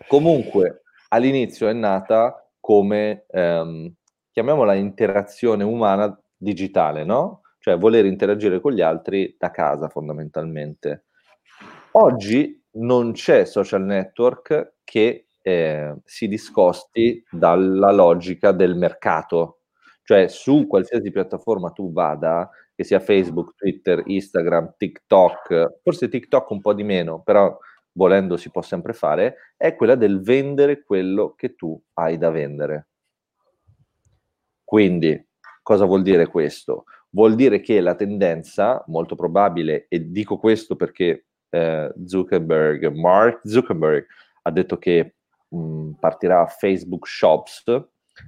Comunque, 0.07 0.83
all'inizio 1.09 1.69
è 1.69 1.73
nata 1.73 2.47
come, 2.61 3.25
ehm, 3.29 3.93
chiamiamola 4.31 4.75
interazione 4.75 5.65
umana 5.65 6.17
digitale, 6.37 7.05
no? 7.05 7.41
Cioè 7.59 7.79
voler 7.79 8.05
interagire 8.05 8.61
con 8.61 8.73
gli 8.73 8.83
altri 8.83 9.37
da 9.39 9.51
casa 9.51 9.89
fondamentalmente. 9.89 11.07
Oggi 11.93 12.63
non 12.73 13.13
c'è 13.13 13.45
social 13.45 13.83
network 13.83 14.75
che 14.85 15.27
eh, 15.43 15.95
si 16.05 16.29
discosti 16.29 17.25
dalla 17.31 17.91
logica 17.91 18.53
del 18.53 18.77
mercato, 18.77 19.61
cioè 20.05 20.29
su 20.29 20.67
qualsiasi 20.67 21.11
piattaforma 21.11 21.71
tu 21.71 21.93
vada, 21.93 22.49
che 22.81 22.87
sia 22.87 22.99
Facebook, 22.99 23.57
Twitter, 23.57 24.03
Instagram, 24.07 24.77
TikTok, 24.79 25.81
forse 25.83 26.09
TikTok 26.09 26.49
un 26.49 26.63
po' 26.63 26.73
di 26.73 26.83
meno, 26.83 27.21
però 27.23 27.55
volendo 27.93 28.39
si 28.39 28.51
può 28.51 28.63
sempre 28.63 28.95
fare, 28.95 29.53
è 29.59 29.77
quella 29.77 29.97
del 29.97 30.23
vendere 30.23 30.83
quello 30.83 31.35
che 31.37 31.57
tu 31.57 31.79
hai 31.95 32.17
da 32.17 32.31
vendere. 32.31 32.89
Quindi, 34.65 35.29
cosa 35.63 35.85
vuol 35.85 36.01
dire 36.01 36.29
questo? 36.29 36.85
Vuol 37.11 37.35
dire 37.35 37.61
che 37.61 37.83
la 37.83 37.95
tendenza, 37.95 38.83
molto 38.87 39.15
probabile, 39.15 39.85
e 39.91 40.11
dico 40.11 40.39
questo 40.39 40.75
perché 40.75 41.27
eh, 41.51 41.93
Zuckerberg, 42.07 42.87
Mark 42.95 43.47
Zuckerberg, 43.47 44.07
ha 44.41 44.51
detto 44.51 44.79
che 44.79 45.17
mh, 45.49 45.91
partirà 46.01 46.47
Facebook 46.47 47.07
Shops, 47.07 47.65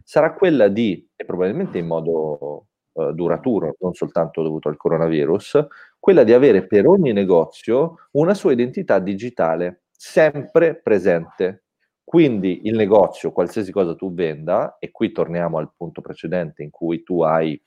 sarà 0.05 0.35
quella 0.35 0.69
di, 0.69 1.09
e 1.17 1.25
probabilmente 1.25 1.79
in 1.79 1.87
modo 1.87 2.67
uh, 2.93 3.13
duraturo, 3.13 3.77
non 3.81 3.95
soltanto 3.95 4.43
dovuto 4.43 4.69
al 4.69 4.77
coronavirus, 4.77 5.67
quella 5.99 6.25
di 6.25 6.33
avere 6.33 6.67
per 6.67 6.87
ogni 6.87 7.13
negozio 7.13 8.09
una 8.13 8.35
sua 8.35 8.53
identità 8.53 8.99
digitale 8.99 9.83
sempre 9.91 10.75
presente. 10.75 11.65
Quindi 12.05 12.67
il 12.67 12.77
negozio, 12.77 13.33
qualsiasi 13.33 13.73
cosa 13.73 13.95
tu 13.95 14.13
venda, 14.13 14.77
e 14.79 14.91
qui 14.91 15.13
torniamo 15.13 15.59
al 15.59 15.73
punto 15.77 16.01
precedente 16.01 16.63
in 16.63 16.71
cui 16.71 17.03
tu 17.03 17.23
hai 17.23 17.61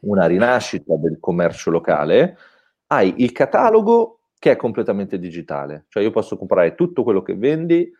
una 0.00 0.26
rinascita 0.26 0.96
del 0.96 1.18
commercio 1.20 1.70
locale, 1.70 2.36
hai 2.88 3.14
il 3.18 3.32
catalogo 3.32 4.20
che 4.38 4.52
è 4.52 4.56
completamente 4.56 5.18
digitale, 5.18 5.86
cioè 5.88 6.02
io 6.02 6.10
posso 6.10 6.36
comprare 6.36 6.74
tutto 6.74 7.02
quello 7.02 7.22
che 7.22 7.34
vendi 7.34 7.90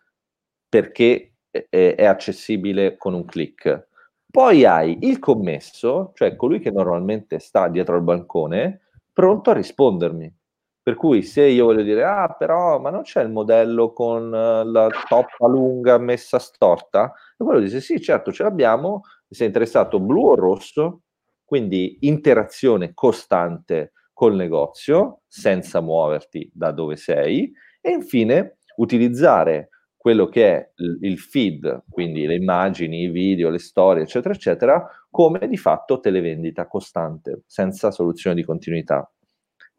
perché 0.68 1.34
è 1.68 2.04
accessibile 2.04 2.96
con 2.96 3.14
un 3.14 3.24
click. 3.24 3.88
Poi 4.34 4.64
hai 4.64 4.98
il 5.02 5.20
commesso, 5.20 6.10
cioè 6.14 6.34
colui 6.34 6.58
che 6.58 6.72
normalmente 6.72 7.38
sta 7.38 7.68
dietro 7.68 7.94
al 7.94 8.02
bancone, 8.02 8.88
pronto 9.12 9.50
a 9.50 9.52
rispondermi. 9.54 10.34
Per 10.82 10.96
cui 10.96 11.22
se 11.22 11.44
io 11.44 11.66
voglio 11.66 11.82
dire, 11.84 12.02
ah 12.02 12.34
però, 12.36 12.80
ma 12.80 12.90
non 12.90 13.02
c'è 13.02 13.22
il 13.22 13.30
modello 13.30 13.92
con 13.92 14.24
uh, 14.24 14.68
la 14.68 14.88
toppa 15.08 15.46
lunga 15.46 15.98
messa 15.98 16.40
storta? 16.40 17.12
E 17.38 17.44
quello 17.44 17.60
dice, 17.60 17.80
sì, 17.80 18.00
certo, 18.00 18.32
ce 18.32 18.42
l'abbiamo, 18.42 19.02
sei 19.30 19.46
interessato 19.46 20.00
blu 20.00 20.30
o 20.30 20.34
rosso? 20.34 21.02
Quindi 21.44 21.98
interazione 22.00 22.92
costante 22.92 23.92
col 24.12 24.34
negozio, 24.34 25.20
senza 25.28 25.80
muoverti 25.80 26.50
da 26.52 26.72
dove 26.72 26.96
sei. 26.96 27.52
E 27.80 27.90
infine, 27.92 28.56
utilizzare 28.78 29.68
quello 30.04 30.26
che 30.26 30.54
è 30.54 30.70
il 31.00 31.18
feed, 31.18 31.84
quindi 31.88 32.26
le 32.26 32.34
immagini, 32.34 33.04
i 33.04 33.08
video, 33.08 33.48
le 33.48 33.58
storie, 33.58 34.02
eccetera, 34.02 34.34
eccetera, 34.34 34.86
come 35.08 35.48
di 35.48 35.56
fatto 35.56 35.98
televendita 35.98 36.66
costante, 36.66 37.44
senza 37.46 37.90
soluzione 37.90 38.36
di 38.36 38.44
continuità, 38.44 39.10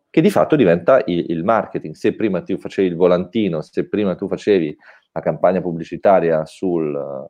che 0.09 0.21
di 0.21 0.31
fatto 0.31 0.55
diventa 0.55 1.03
il, 1.05 1.29
il 1.29 1.43
marketing. 1.43 1.93
Se 1.93 2.15
prima 2.15 2.41
tu 2.41 2.57
facevi 2.57 2.87
il 2.87 2.95
volantino, 2.95 3.61
se 3.61 3.87
prima 3.87 4.15
tu 4.15 4.27
facevi 4.27 4.75
la 5.11 5.21
campagna 5.21 5.61
pubblicitaria 5.61 6.43
sul 6.47 7.29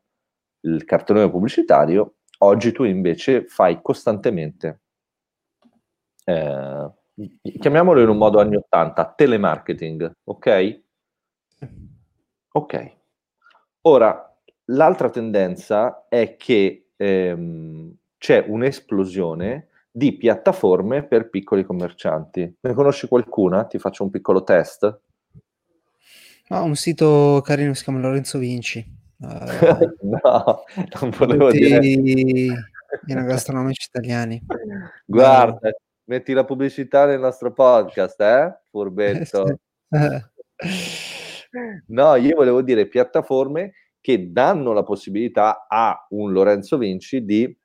il 0.61 0.85
cartone 0.85 1.29
pubblicitario, 1.29 2.19
oggi 2.39 2.71
tu 2.71 2.85
invece 2.85 3.43
fai 3.45 3.81
costantemente, 3.81 4.83
eh, 6.23 6.91
chiamiamolo 7.59 8.01
in 8.01 8.07
un 8.07 8.15
modo 8.17 8.39
anni 8.39 8.55
80, 8.55 9.13
telemarketing, 9.17 10.11
ok? 10.23 10.83
Ok. 12.55 12.91
Ora, 13.81 14.33
l'altra 14.65 15.09
tendenza 15.09 16.05
è 16.07 16.38
che 16.38 16.88
ehm, 16.95 17.93
c'è 18.17 18.45
un'esplosione 18.47 19.67
di 19.91 20.13
piattaforme 20.13 21.03
per 21.03 21.29
piccoli 21.29 21.65
commercianti. 21.65 22.57
Ne 22.62 22.74
conosci 22.74 23.07
qualcuna? 23.07 23.65
Ti 23.65 23.77
faccio 23.77 24.03
un 24.03 24.09
piccolo 24.09 24.43
test. 24.43 25.00
Ah, 26.47 26.62
un 26.62 26.75
sito 26.75 27.41
carino 27.43 27.74
si 27.74 27.83
chiama 27.83 28.00
Lorenzo 28.00 28.38
Vinci. 28.38 28.85
Uh, 29.17 29.27
no, 30.07 30.63
non 31.01 31.09
volevo 31.17 31.51
dire. 31.51 31.79
Gastronomici 33.05 33.88
italiani. 33.89 34.41
Guarda, 35.05 35.69
no. 35.69 35.75
metti 36.05 36.31
la 36.31 36.45
pubblicità 36.45 37.05
nel 37.05 37.19
nostro 37.19 37.51
podcast, 37.51 38.21
eh? 38.21 38.59
Furbetto. 38.69 39.59
No, 41.88 42.15
io 42.15 42.35
volevo 42.35 42.62
dire 42.62 42.88
piattaforme 42.88 43.74
che 44.00 44.31
danno 44.31 44.71
la 44.74 44.83
possibilità 44.83 45.65
a 45.67 46.05
un 46.09 46.31
Lorenzo 46.31 46.77
Vinci 46.77 47.24
di... 47.25 47.57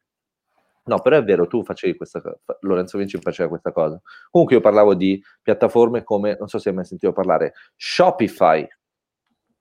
No, 0.85 1.01
però 1.01 1.19
è 1.19 1.25
vero, 1.25 1.47
tu 1.47 1.63
facevi 1.63 1.97
questa 1.97 2.21
cosa, 2.21 2.39
Lorenzo 2.61 2.99
Vinci 2.99 3.19
faceva 3.21 3.49
questa 3.49 3.73
cosa. 3.73 4.01
Comunque 4.31 4.57
io 4.57 4.63
parlavo 4.63 4.95
di 4.95 5.23
piattaforme 5.43 6.03
come, 6.03 6.37
non 6.39 6.49
so 6.49 6.59
se 6.59 6.71
hai 6.71 6.75
mai 6.75 6.85
sentito 6.85 7.13
parlare, 7.13 7.53
Shopify. 7.77 8.67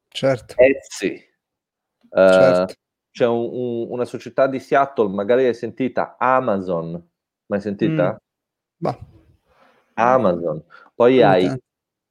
Certo. 0.08 0.56
Etsy. 0.58 1.22
Uh, 2.10 2.32
certo. 2.32 2.74
C'è 3.12 3.28
un, 3.28 3.50
un, 3.52 3.88
una 3.90 4.06
società 4.06 4.48
di 4.48 4.60
Seattle, 4.60 5.10
magari 5.10 5.46
hai 5.46 5.54
sentita, 5.54 6.16
Amazon. 6.18 7.08
Mai 7.48 7.62
sentita? 7.62 8.14
Mm. 8.14 8.90
Amazon. 9.96 10.64
Poi 10.96 11.22
hai 11.22 11.62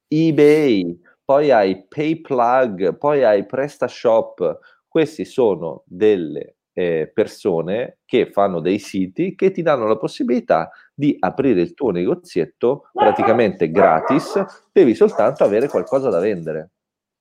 eBay, 0.07 1.01
poi 1.29 1.51
hai 1.51 1.85
PayPlug, 1.87 2.97
poi 2.97 3.23
hai 3.23 3.45
PrestaShop. 3.45 4.61
Questi 4.89 5.27
sono 5.27 5.83
delle 5.85 6.57
eh, 6.73 7.11
persone 7.13 7.99
che 8.07 8.31
fanno 8.33 8.61
dei 8.61 8.79
siti 8.79 9.35
che 9.35 9.51
ti 9.51 9.61
danno 9.61 9.87
la 9.87 9.99
possibilità 9.99 10.71
di 10.95 11.15
aprire 11.21 11.61
il 11.61 11.75
tuo 11.75 11.91
negozietto 11.91 12.89
praticamente 12.95 13.71
gratis, 13.71 14.43
devi 14.73 14.95
soltanto 14.95 15.45
avere 15.45 15.69
qualcosa 15.69 16.09
da 16.09 16.19
vendere. 16.19 16.71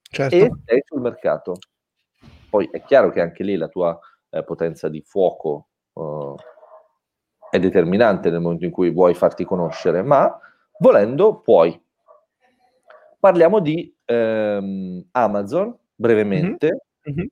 Certo. 0.02 0.34
E 0.34 0.52
sei 0.63 0.82
sul 0.86 1.02
mercato. 1.02 1.56
Poi 2.50 2.70
è 2.72 2.82
chiaro 2.84 3.10
che 3.10 3.20
anche 3.20 3.43
lì 3.43 3.58
la 3.58 3.67
tua 3.67 4.00
eh, 4.30 4.41
potenza 4.41 4.88
di 4.88 5.02
fuoco 5.02 5.67
uh, 5.91 6.34
è 7.50 7.60
determinante 7.60 8.30
nel 8.30 8.39
momento 8.39 8.63
in 8.63 8.72
cui 8.72 8.89
vuoi 8.89 9.13
farti 9.15 9.43
conoscere, 9.43 10.02
ma 10.02 10.34
volendo 10.80 11.41
puoi. 11.41 11.78
Parliamo 13.20 13.60
di 13.60 13.96
ehm, 14.08 15.06
Amazon 15.12 15.78
brevemente. 15.96 16.88
Mm-hmm. 17.08 17.17
Mm-hmm. 17.20 17.28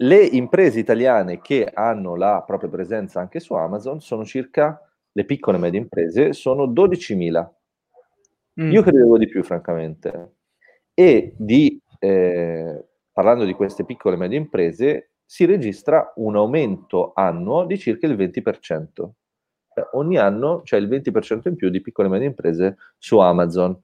Le 0.00 0.24
imprese 0.24 0.78
italiane 0.78 1.40
che 1.40 1.68
hanno 1.72 2.14
la 2.14 2.44
propria 2.46 2.70
presenza 2.70 3.20
anche 3.20 3.40
su 3.40 3.54
Amazon 3.54 4.00
sono 4.00 4.24
circa, 4.24 4.80
le 5.10 5.24
piccole 5.24 5.56
e 5.56 5.60
medie 5.60 5.80
imprese, 5.80 6.32
sono 6.32 6.66
12.000. 6.66 7.48
Mm. 8.60 8.70
Io 8.70 8.82
credevo 8.82 9.18
di 9.18 9.26
più, 9.26 9.42
francamente. 9.42 10.34
E 10.94 11.34
di, 11.36 11.80
eh, 11.98 12.84
parlando 13.12 13.44
di 13.44 13.54
queste 13.54 13.84
piccole 13.84 14.14
e 14.14 14.18
medie 14.18 14.38
imprese, 14.38 15.10
si 15.24 15.44
registra 15.44 16.12
un 16.16 16.36
aumento 16.36 17.12
annuo 17.14 17.66
di 17.66 17.76
circa 17.76 18.06
il 18.06 18.16
20%. 18.16 19.10
Cioè, 19.74 19.88
ogni 19.92 20.16
anno 20.16 20.62
c'è 20.62 20.76
il 20.76 20.88
20% 20.88 21.48
in 21.48 21.56
più 21.56 21.70
di 21.70 21.80
piccole 21.80 22.08
e 22.08 22.10
medie 22.10 22.26
imprese 22.28 22.76
su 22.98 23.18
Amazon. 23.18 23.76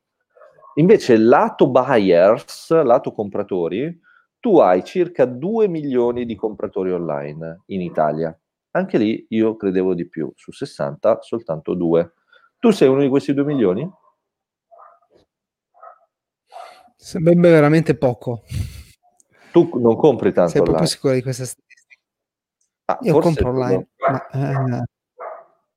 Invece 0.76 1.16
lato 1.16 1.68
buyers, 1.68 2.70
lato 2.70 3.12
compratori, 3.12 4.00
tu 4.40 4.58
hai 4.58 4.82
circa 4.84 5.24
2 5.24 5.68
milioni 5.68 6.26
di 6.26 6.34
compratori 6.34 6.92
online 6.92 7.62
in 7.66 7.80
Italia. 7.80 8.36
Anche 8.72 8.98
lì 8.98 9.24
io 9.30 9.56
credevo 9.56 9.94
di 9.94 10.08
più, 10.08 10.30
su 10.34 10.50
60 10.50 11.20
soltanto 11.22 11.74
2. 11.74 12.12
Tu 12.58 12.70
sei 12.70 12.88
uno 12.88 13.02
di 13.02 13.08
questi 13.08 13.32
2 13.32 13.44
milioni? 13.44 13.88
Sembra 16.96 17.34
veramente 17.34 17.96
poco. 17.96 18.42
Tu 19.52 19.70
non 19.78 19.96
compri 19.96 20.32
tanto 20.32 20.50
Sei 20.50 20.60
online. 20.60 20.62
proprio 20.62 20.86
sicuro 20.86 21.14
di 21.14 21.22
questa 21.22 21.44
statistica? 21.44 22.02
Ah, 22.86 22.98
io 23.02 23.18
compro 23.20 23.50
online, 23.50 23.88
ma 23.96 24.78
eh, 24.78 24.84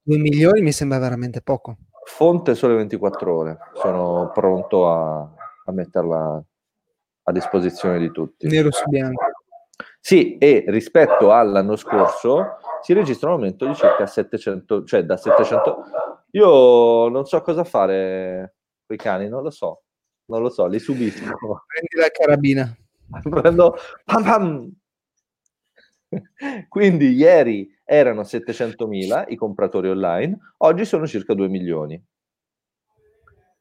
2 0.02 0.18
milioni 0.18 0.62
mi 0.62 0.72
sembra 0.72 0.98
veramente 0.98 1.42
poco. 1.42 1.78
Fonte 2.08 2.56
sole 2.56 2.74
24 2.76 3.36
ore, 3.36 3.58
sono 3.74 4.32
pronto 4.34 4.89
a, 4.89 5.20
a 5.20 5.72
metterla 5.72 6.43
a 7.24 7.32
disposizione 7.34 8.00
di 8.00 8.12
tutti. 8.12 8.48
Nero 8.48 8.72
su 8.72 8.88
bianco. 8.88 9.26
Sì, 10.00 10.38
e 10.38 10.63
rispetto 10.70 11.34
all'anno 11.34 11.76
scorso 11.76 12.60
si 12.82 12.93
registra 12.93 13.28
un 13.28 13.36
aumento 13.36 13.67
di 13.67 13.76
circa 13.76 14.08
700, 14.08 14.86
cioè 14.86 15.04
da 15.04 15.17
700... 15.17 15.84
Io 16.32 17.10
non 17.10 17.26
so 17.26 17.41
cosa 17.41 17.65
fare 17.65 18.56
con 18.86 18.96
i 18.96 19.00
cani, 19.00 19.28
non 19.28 19.43
lo 19.43 19.50
so, 19.50 19.84
non 20.28 20.41
lo 20.41 20.50
so, 20.50 20.65
li 20.65 20.80
subisco. 20.80 21.26
Prendi 21.26 21.98
la 22.00 22.10
carabina. 22.10 22.78
Prendo... 23.30 23.76
Pam 24.06 24.24
pam! 24.24 24.72
Quindi 26.70 27.13
ieri 27.13 27.70
erano 27.84 28.24
700.000 28.24 29.26
i 29.28 29.36
compratori 29.36 29.89
online, 29.89 30.38
oggi 30.58 30.86
sono 30.86 31.08
circa 31.08 31.34
2 31.34 31.48
milioni. 31.48 32.02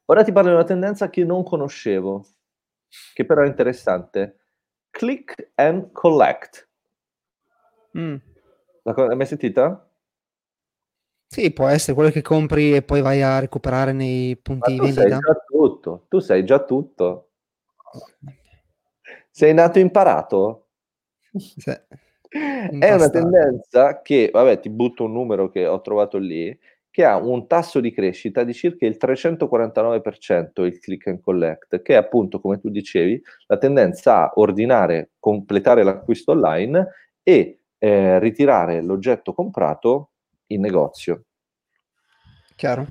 Ora 0.05 0.23
ti 0.23 0.31
parlo 0.31 0.49
di 0.49 0.55
una 0.55 0.63
tendenza 0.63 1.09
che 1.09 1.23
non 1.23 1.43
conoscevo, 1.43 2.25
che 3.13 3.25
però 3.25 3.41
è 3.41 3.47
interessante. 3.47 4.37
Click 4.89 5.51
and 5.55 5.91
collect. 5.91 6.69
Mm. 7.97 8.15
L'hai 8.83 9.15
mai 9.15 9.25
sentita? 9.25 9.89
Sì, 11.29 11.51
può 11.51 11.67
essere 11.67 11.93
quello 11.93 12.09
che 12.09 12.21
compri 12.21 12.73
e 12.73 12.83
poi 12.83 13.01
vai 13.01 13.21
a 13.21 13.39
recuperare 13.39 13.91
nei 13.91 14.37
punti 14.37 14.71
di 14.71 14.79
vendita. 14.79 15.01
Sai 15.01 15.19
già 15.19 15.43
tutto. 15.45 16.05
Tu 16.07 16.19
sai 16.19 16.45
già 16.45 16.63
tutto. 16.63 17.31
Sei 19.29 19.53
nato 19.53 19.79
imparato? 19.79 20.67
Sì. 21.35 21.73
È 22.79 22.93
una 22.93 23.09
tendenza 23.09 24.01
che, 24.01 24.29
vabbè, 24.31 24.59
ti 24.59 24.69
butto 24.69 25.05
un 25.05 25.13
numero 25.13 25.49
che 25.49 25.65
ho 25.65 25.81
trovato 25.81 26.17
lì, 26.17 26.57
che 26.89 27.05
ha 27.05 27.17
un 27.17 27.45
tasso 27.45 27.79
di 27.79 27.91
crescita 27.91 28.43
di 28.43 28.53
circa 28.53 28.85
il 28.85 28.97
349% 28.99 30.63
il 30.63 30.79
click 30.79 31.07
and 31.07 31.21
collect, 31.21 31.81
che 31.81 31.93
è 31.93 31.97
appunto, 31.97 32.39
come 32.39 32.59
tu 32.59 32.69
dicevi, 32.69 33.21
la 33.45 33.57
tendenza 33.57 34.23
a 34.23 34.31
ordinare, 34.35 35.11
completare 35.19 35.83
l'acquisto 35.83 36.31
online 36.31 36.87
e 37.21 37.59
eh, 37.77 38.19
ritirare 38.19 38.81
l'oggetto 38.81 39.33
comprato 39.33 40.09
in 40.47 40.61
negozio. 40.61 41.25
Chiaro? 42.55 42.87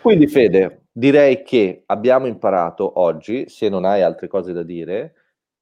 Quindi 0.00 0.26
Fede, 0.26 0.86
direi 0.90 1.44
che 1.44 1.84
abbiamo 1.86 2.26
imparato 2.26 2.98
oggi, 2.98 3.48
se 3.48 3.68
non 3.68 3.84
hai 3.84 4.02
altre 4.02 4.26
cose 4.26 4.52
da 4.52 4.64
dire, 4.64 5.14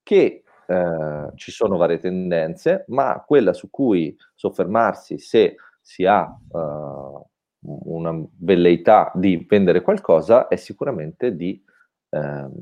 che 0.03 0.45
eh, 0.71 1.33
ci 1.35 1.51
sono 1.51 1.77
varie 1.77 1.99
tendenze, 1.99 2.85
ma 2.89 3.25
quella 3.27 3.53
su 3.53 3.71
cui 3.71 4.17
soffermarsi 4.37 5.19
se 5.19 5.57
si 5.81 6.07
ha 6.07 6.23
uh, 6.23 7.27
una 7.63 8.25
velleità 8.39 9.11
di 9.17 9.45
vendere 9.49 9.81
qualcosa 9.81 10.47
è 10.47 10.55
sicuramente 10.55 11.35
di 11.35 11.61
ehm, 12.11 12.53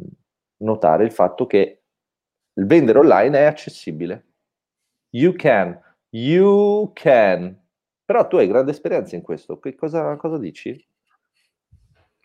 notare 0.63 1.05
il 1.05 1.13
fatto 1.13 1.47
che 1.47 1.83
il 2.55 2.67
vendere 2.67 2.99
online 2.99 3.39
è 3.39 3.45
accessibile. 3.45 4.27
You 5.11 5.35
can, 5.35 5.79
you 6.11 6.91
can. 6.95 7.61
Però 8.05 8.27
tu 8.27 8.37
hai 8.37 8.49
grande 8.49 8.71
esperienza 8.71 9.17
in 9.17 9.23
questo. 9.23 9.59
Che 9.59 9.75
cosa, 9.75 10.17
cosa 10.17 10.39
dici? 10.39 10.88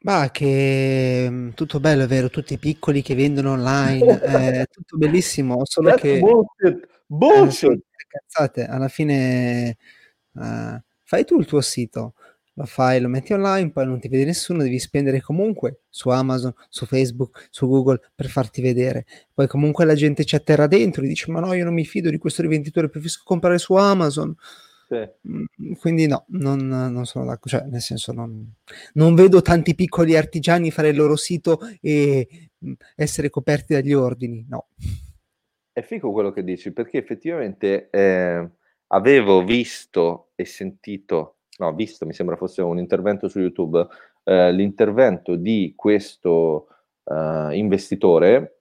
Ma 0.03 0.29
che 0.31 1.27
mm, 1.29 1.49
tutto 1.51 1.79
bello, 1.79 2.03
è 2.03 2.07
vero, 2.07 2.29
tutti 2.29 2.57
piccoli 2.57 3.01
che 3.01 3.15
vendono 3.15 3.51
online, 3.51 4.19
è 4.61 4.65
tutto 4.69 4.97
bellissimo, 4.97 5.61
solo 5.63 5.89
That's 5.89 6.01
che 6.01 6.19
bullshit. 6.19 6.83
eh, 6.83 6.87
Bullshit. 7.05 7.81
cazzate, 8.07 8.65
alla 8.65 8.89
fine 8.89 9.77
eh, 10.35 10.83
fai 11.03 11.25
tu 11.25 11.39
il 11.39 11.45
tuo 11.45 11.61
sito, 11.61 12.15
lo 12.55 12.65
fai, 12.65 12.99
lo 12.99 13.07
metti 13.07 13.31
online, 13.31 13.71
poi 13.71 13.85
non 13.85 13.99
ti 14.01 14.09
vede 14.09 14.25
nessuno, 14.25 14.61
devi 14.61 14.77
spendere 14.77 15.21
comunque 15.21 15.83
su 15.89 16.09
Amazon, 16.09 16.53
su 16.67 16.85
Facebook, 16.85 17.47
su 17.49 17.65
Google 17.67 18.01
per 18.13 18.27
farti 18.27 18.61
vedere. 18.61 19.05
Poi 19.33 19.47
comunque 19.47 19.85
la 19.85 19.95
gente 19.95 20.25
ci 20.25 20.35
atterra 20.35 20.67
dentro 20.67 21.03
e 21.03 21.07
dice 21.07 21.31
ma 21.31 21.39
no, 21.39 21.53
io 21.53 21.63
non 21.63 21.73
mi 21.73 21.85
fido 21.85 22.09
di 22.09 22.17
questo 22.17 22.41
rivenditore, 22.41 22.89
preferisco 22.89 23.21
comprare 23.25 23.57
su 23.57 23.73
Amazon. 23.75 24.35
Sì. 24.93 25.29
Mm, 25.29 25.73
Quindi 25.79 26.07
no, 26.07 26.25
non, 26.27 26.67
non 26.67 27.05
sono 27.05 27.25
d'accordo, 27.25 27.57
cioè 27.57 27.67
nel 27.67 27.81
senso 27.81 28.11
non, 28.11 28.53
non 28.93 29.15
vedo 29.15 29.41
tanti 29.41 29.73
piccoli 29.73 30.15
artigiani 30.15 30.69
fare 30.69 30.89
il 30.89 30.95
loro 30.95 31.15
sito 31.15 31.59
e 31.81 32.27
mm, 32.63 32.73
essere 32.95 33.29
coperti 33.29 33.73
dagli 33.73 33.93
ordini, 33.93 34.45
no. 34.47 34.67
È 35.71 35.81
figo 35.81 36.11
quello 36.11 36.31
che 36.31 36.43
dici, 36.43 36.71
perché 36.71 36.99
effettivamente 36.99 37.89
eh, 37.89 38.47
avevo 38.87 39.43
visto 39.43 40.29
e 40.35 40.45
sentito, 40.45 41.37
no, 41.57 41.73
visto, 41.73 42.05
mi 42.05 42.13
sembra 42.13 42.35
fosse 42.35 42.61
un 42.61 42.77
intervento 42.77 43.27
su 43.27 43.39
YouTube, 43.39 43.87
eh, 44.23 44.51
l'intervento 44.51 45.35
di 45.35 45.73
questo 45.75 46.67
eh, 47.05 47.55
investitore 47.57 48.59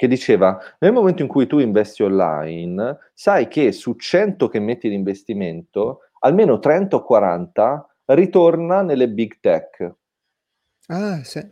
che 0.00 0.08
diceva, 0.08 0.58
nel 0.78 0.94
momento 0.94 1.20
in 1.20 1.28
cui 1.28 1.46
tu 1.46 1.58
investi 1.58 2.02
online, 2.02 3.10
sai 3.12 3.48
che 3.48 3.70
su 3.70 3.96
100 3.96 4.48
che 4.48 4.58
metti 4.58 4.86
in 4.86 4.94
investimento, 4.94 6.04
almeno 6.20 6.58
30 6.58 6.96
o 6.96 7.02
40 7.02 7.86
ritorna 8.06 8.80
nelle 8.80 9.10
big 9.10 9.40
tech. 9.40 9.94
Ah, 10.86 11.22
sì. 11.22 11.46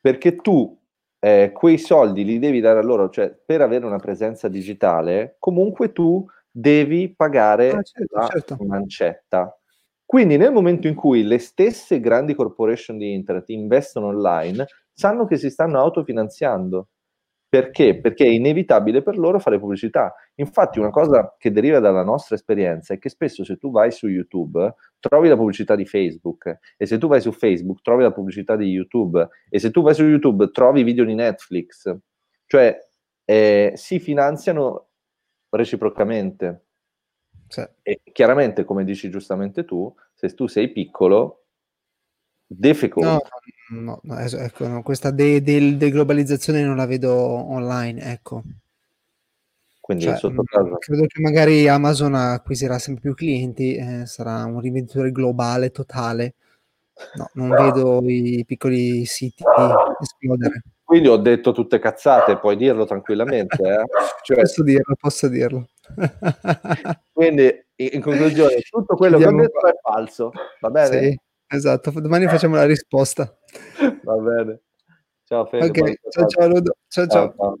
Perché 0.00 0.34
tu 0.34 0.76
eh, 1.20 1.52
quei 1.54 1.78
soldi 1.78 2.24
li 2.24 2.40
devi 2.40 2.58
dare 2.58 2.80
a 2.80 2.82
loro, 2.82 3.08
cioè 3.08 3.30
per 3.30 3.60
avere 3.60 3.86
una 3.86 4.00
presenza 4.00 4.48
digitale, 4.48 5.36
comunque 5.38 5.92
tu 5.92 6.26
devi 6.50 7.14
pagare 7.14 7.70
Ah, 7.70 7.82
certo, 7.82 8.16
la 8.18 8.26
certo. 8.26 8.56
mancetta. 8.66 9.56
Quindi 10.04 10.36
nel 10.36 10.50
momento 10.50 10.88
in 10.88 10.96
cui 10.96 11.22
le 11.22 11.38
stesse 11.38 12.00
grandi 12.00 12.34
corporation 12.34 12.98
di 12.98 13.12
internet 13.14 13.48
investono 13.50 14.08
online, 14.08 14.66
sanno 14.92 15.24
che 15.24 15.36
si 15.36 15.50
stanno 15.50 15.78
autofinanziando. 15.78 16.88
Perché? 17.48 18.00
Perché 18.00 18.24
è 18.24 18.28
inevitabile 18.28 19.02
per 19.02 19.16
loro 19.18 19.38
fare 19.38 19.58
pubblicità. 19.58 20.12
Infatti 20.36 20.78
una 20.80 20.90
cosa 20.90 21.36
che 21.38 21.52
deriva 21.52 21.78
dalla 21.78 22.02
nostra 22.02 22.34
esperienza 22.34 22.92
è 22.92 22.98
che 22.98 23.08
spesso 23.08 23.44
se 23.44 23.56
tu 23.56 23.70
vai 23.70 23.92
su 23.92 24.08
YouTube 24.08 24.74
trovi 24.98 25.28
la 25.28 25.36
pubblicità 25.36 25.76
di 25.76 25.86
Facebook 25.86 26.58
e 26.76 26.86
se 26.86 26.98
tu 26.98 27.06
vai 27.06 27.20
su 27.20 27.30
Facebook 27.30 27.82
trovi 27.82 28.02
la 28.02 28.12
pubblicità 28.12 28.56
di 28.56 28.66
YouTube 28.66 29.28
e 29.48 29.58
se 29.60 29.70
tu 29.70 29.82
vai 29.82 29.94
su 29.94 30.02
YouTube 30.02 30.50
trovi 30.50 30.82
video 30.82 31.04
di 31.04 31.14
Netflix. 31.14 31.96
Cioè 32.46 32.78
eh, 33.24 33.72
si 33.74 34.00
finanziano 34.00 34.88
reciprocamente. 35.50 36.64
Sì. 37.48 37.64
E 37.82 38.00
chiaramente, 38.12 38.64
come 38.64 38.84
dici 38.84 39.08
giustamente 39.08 39.64
tu, 39.64 39.94
se 40.14 40.34
tu 40.34 40.46
sei 40.46 40.72
piccolo, 40.72 41.45
difficult. 42.46 43.04
No, 43.04 43.20
no, 43.70 44.00
no, 44.02 44.18
ecco, 44.18 44.66
no, 44.66 44.82
questa 44.82 45.10
de- 45.10 45.42
del- 45.42 45.76
deglobalizzazione 45.76 46.62
non 46.62 46.76
la 46.76 46.86
vedo 46.86 47.12
online, 47.14 48.00
ecco. 48.12 48.42
Quindi 49.80 50.04
Cioè, 50.04 50.16
sotto 50.16 50.42
mm, 50.42 50.74
credo 50.80 51.06
che 51.06 51.20
magari 51.20 51.68
Amazon 51.68 52.14
acquisirà 52.14 52.76
sempre 52.80 53.02
più 53.02 53.14
clienti, 53.14 53.76
eh, 53.76 54.04
sarà 54.06 54.44
un 54.44 54.58
rivenditore 54.58 55.12
globale 55.12 55.70
totale. 55.70 56.34
No, 57.14 57.30
non 57.34 57.50
vedo 57.50 58.00
i 58.08 58.42
piccoli 58.44 59.04
siti 59.04 59.44
esplodere. 60.00 60.62
Quindi 60.82 61.08
ho 61.08 61.16
detto 61.16 61.52
tutte 61.52 61.78
cazzate, 61.78 62.38
puoi 62.38 62.56
dirlo 62.56 62.84
tranquillamente. 62.84 63.62
Eh? 63.62 63.84
Cioè, 64.24 64.40
Posso 64.40 64.62
dirlo, 64.64 64.96
posso 64.98 65.28
dirlo. 65.28 65.68
quindi, 67.12 67.64
in 67.76 68.00
conclusione, 68.00 68.56
tutto 68.68 68.96
quello 68.96 69.18
che 69.18 69.26
ho 69.26 69.36
detto 69.36 69.58
qua. 69.58 69.70
è 69.70 69.78
falso. 69.80 70.32
Va 70.60 70.70
bene? 70.70 71.00
Sì, 71.10 71.20
esatto. 71.48 71.90
Domani 71.90 72.26
facciamo 72.28 72.56
la 72.56 72.64
risposta. 72.64 73.36
Va 74.02 74.16
bene. 74.16 74.60
Ciao 75.24 75.44
Fede. 75.46 75.70
buona 75.70 75.90
Ok, 75.90 76.10
ciao 76.10 76.26
ciao 76.26 76.48
Ludo. 76.48 76.76
Ciao 76.88 77.06
ciao. 77.06 77.34
ciao. 77.36 77.58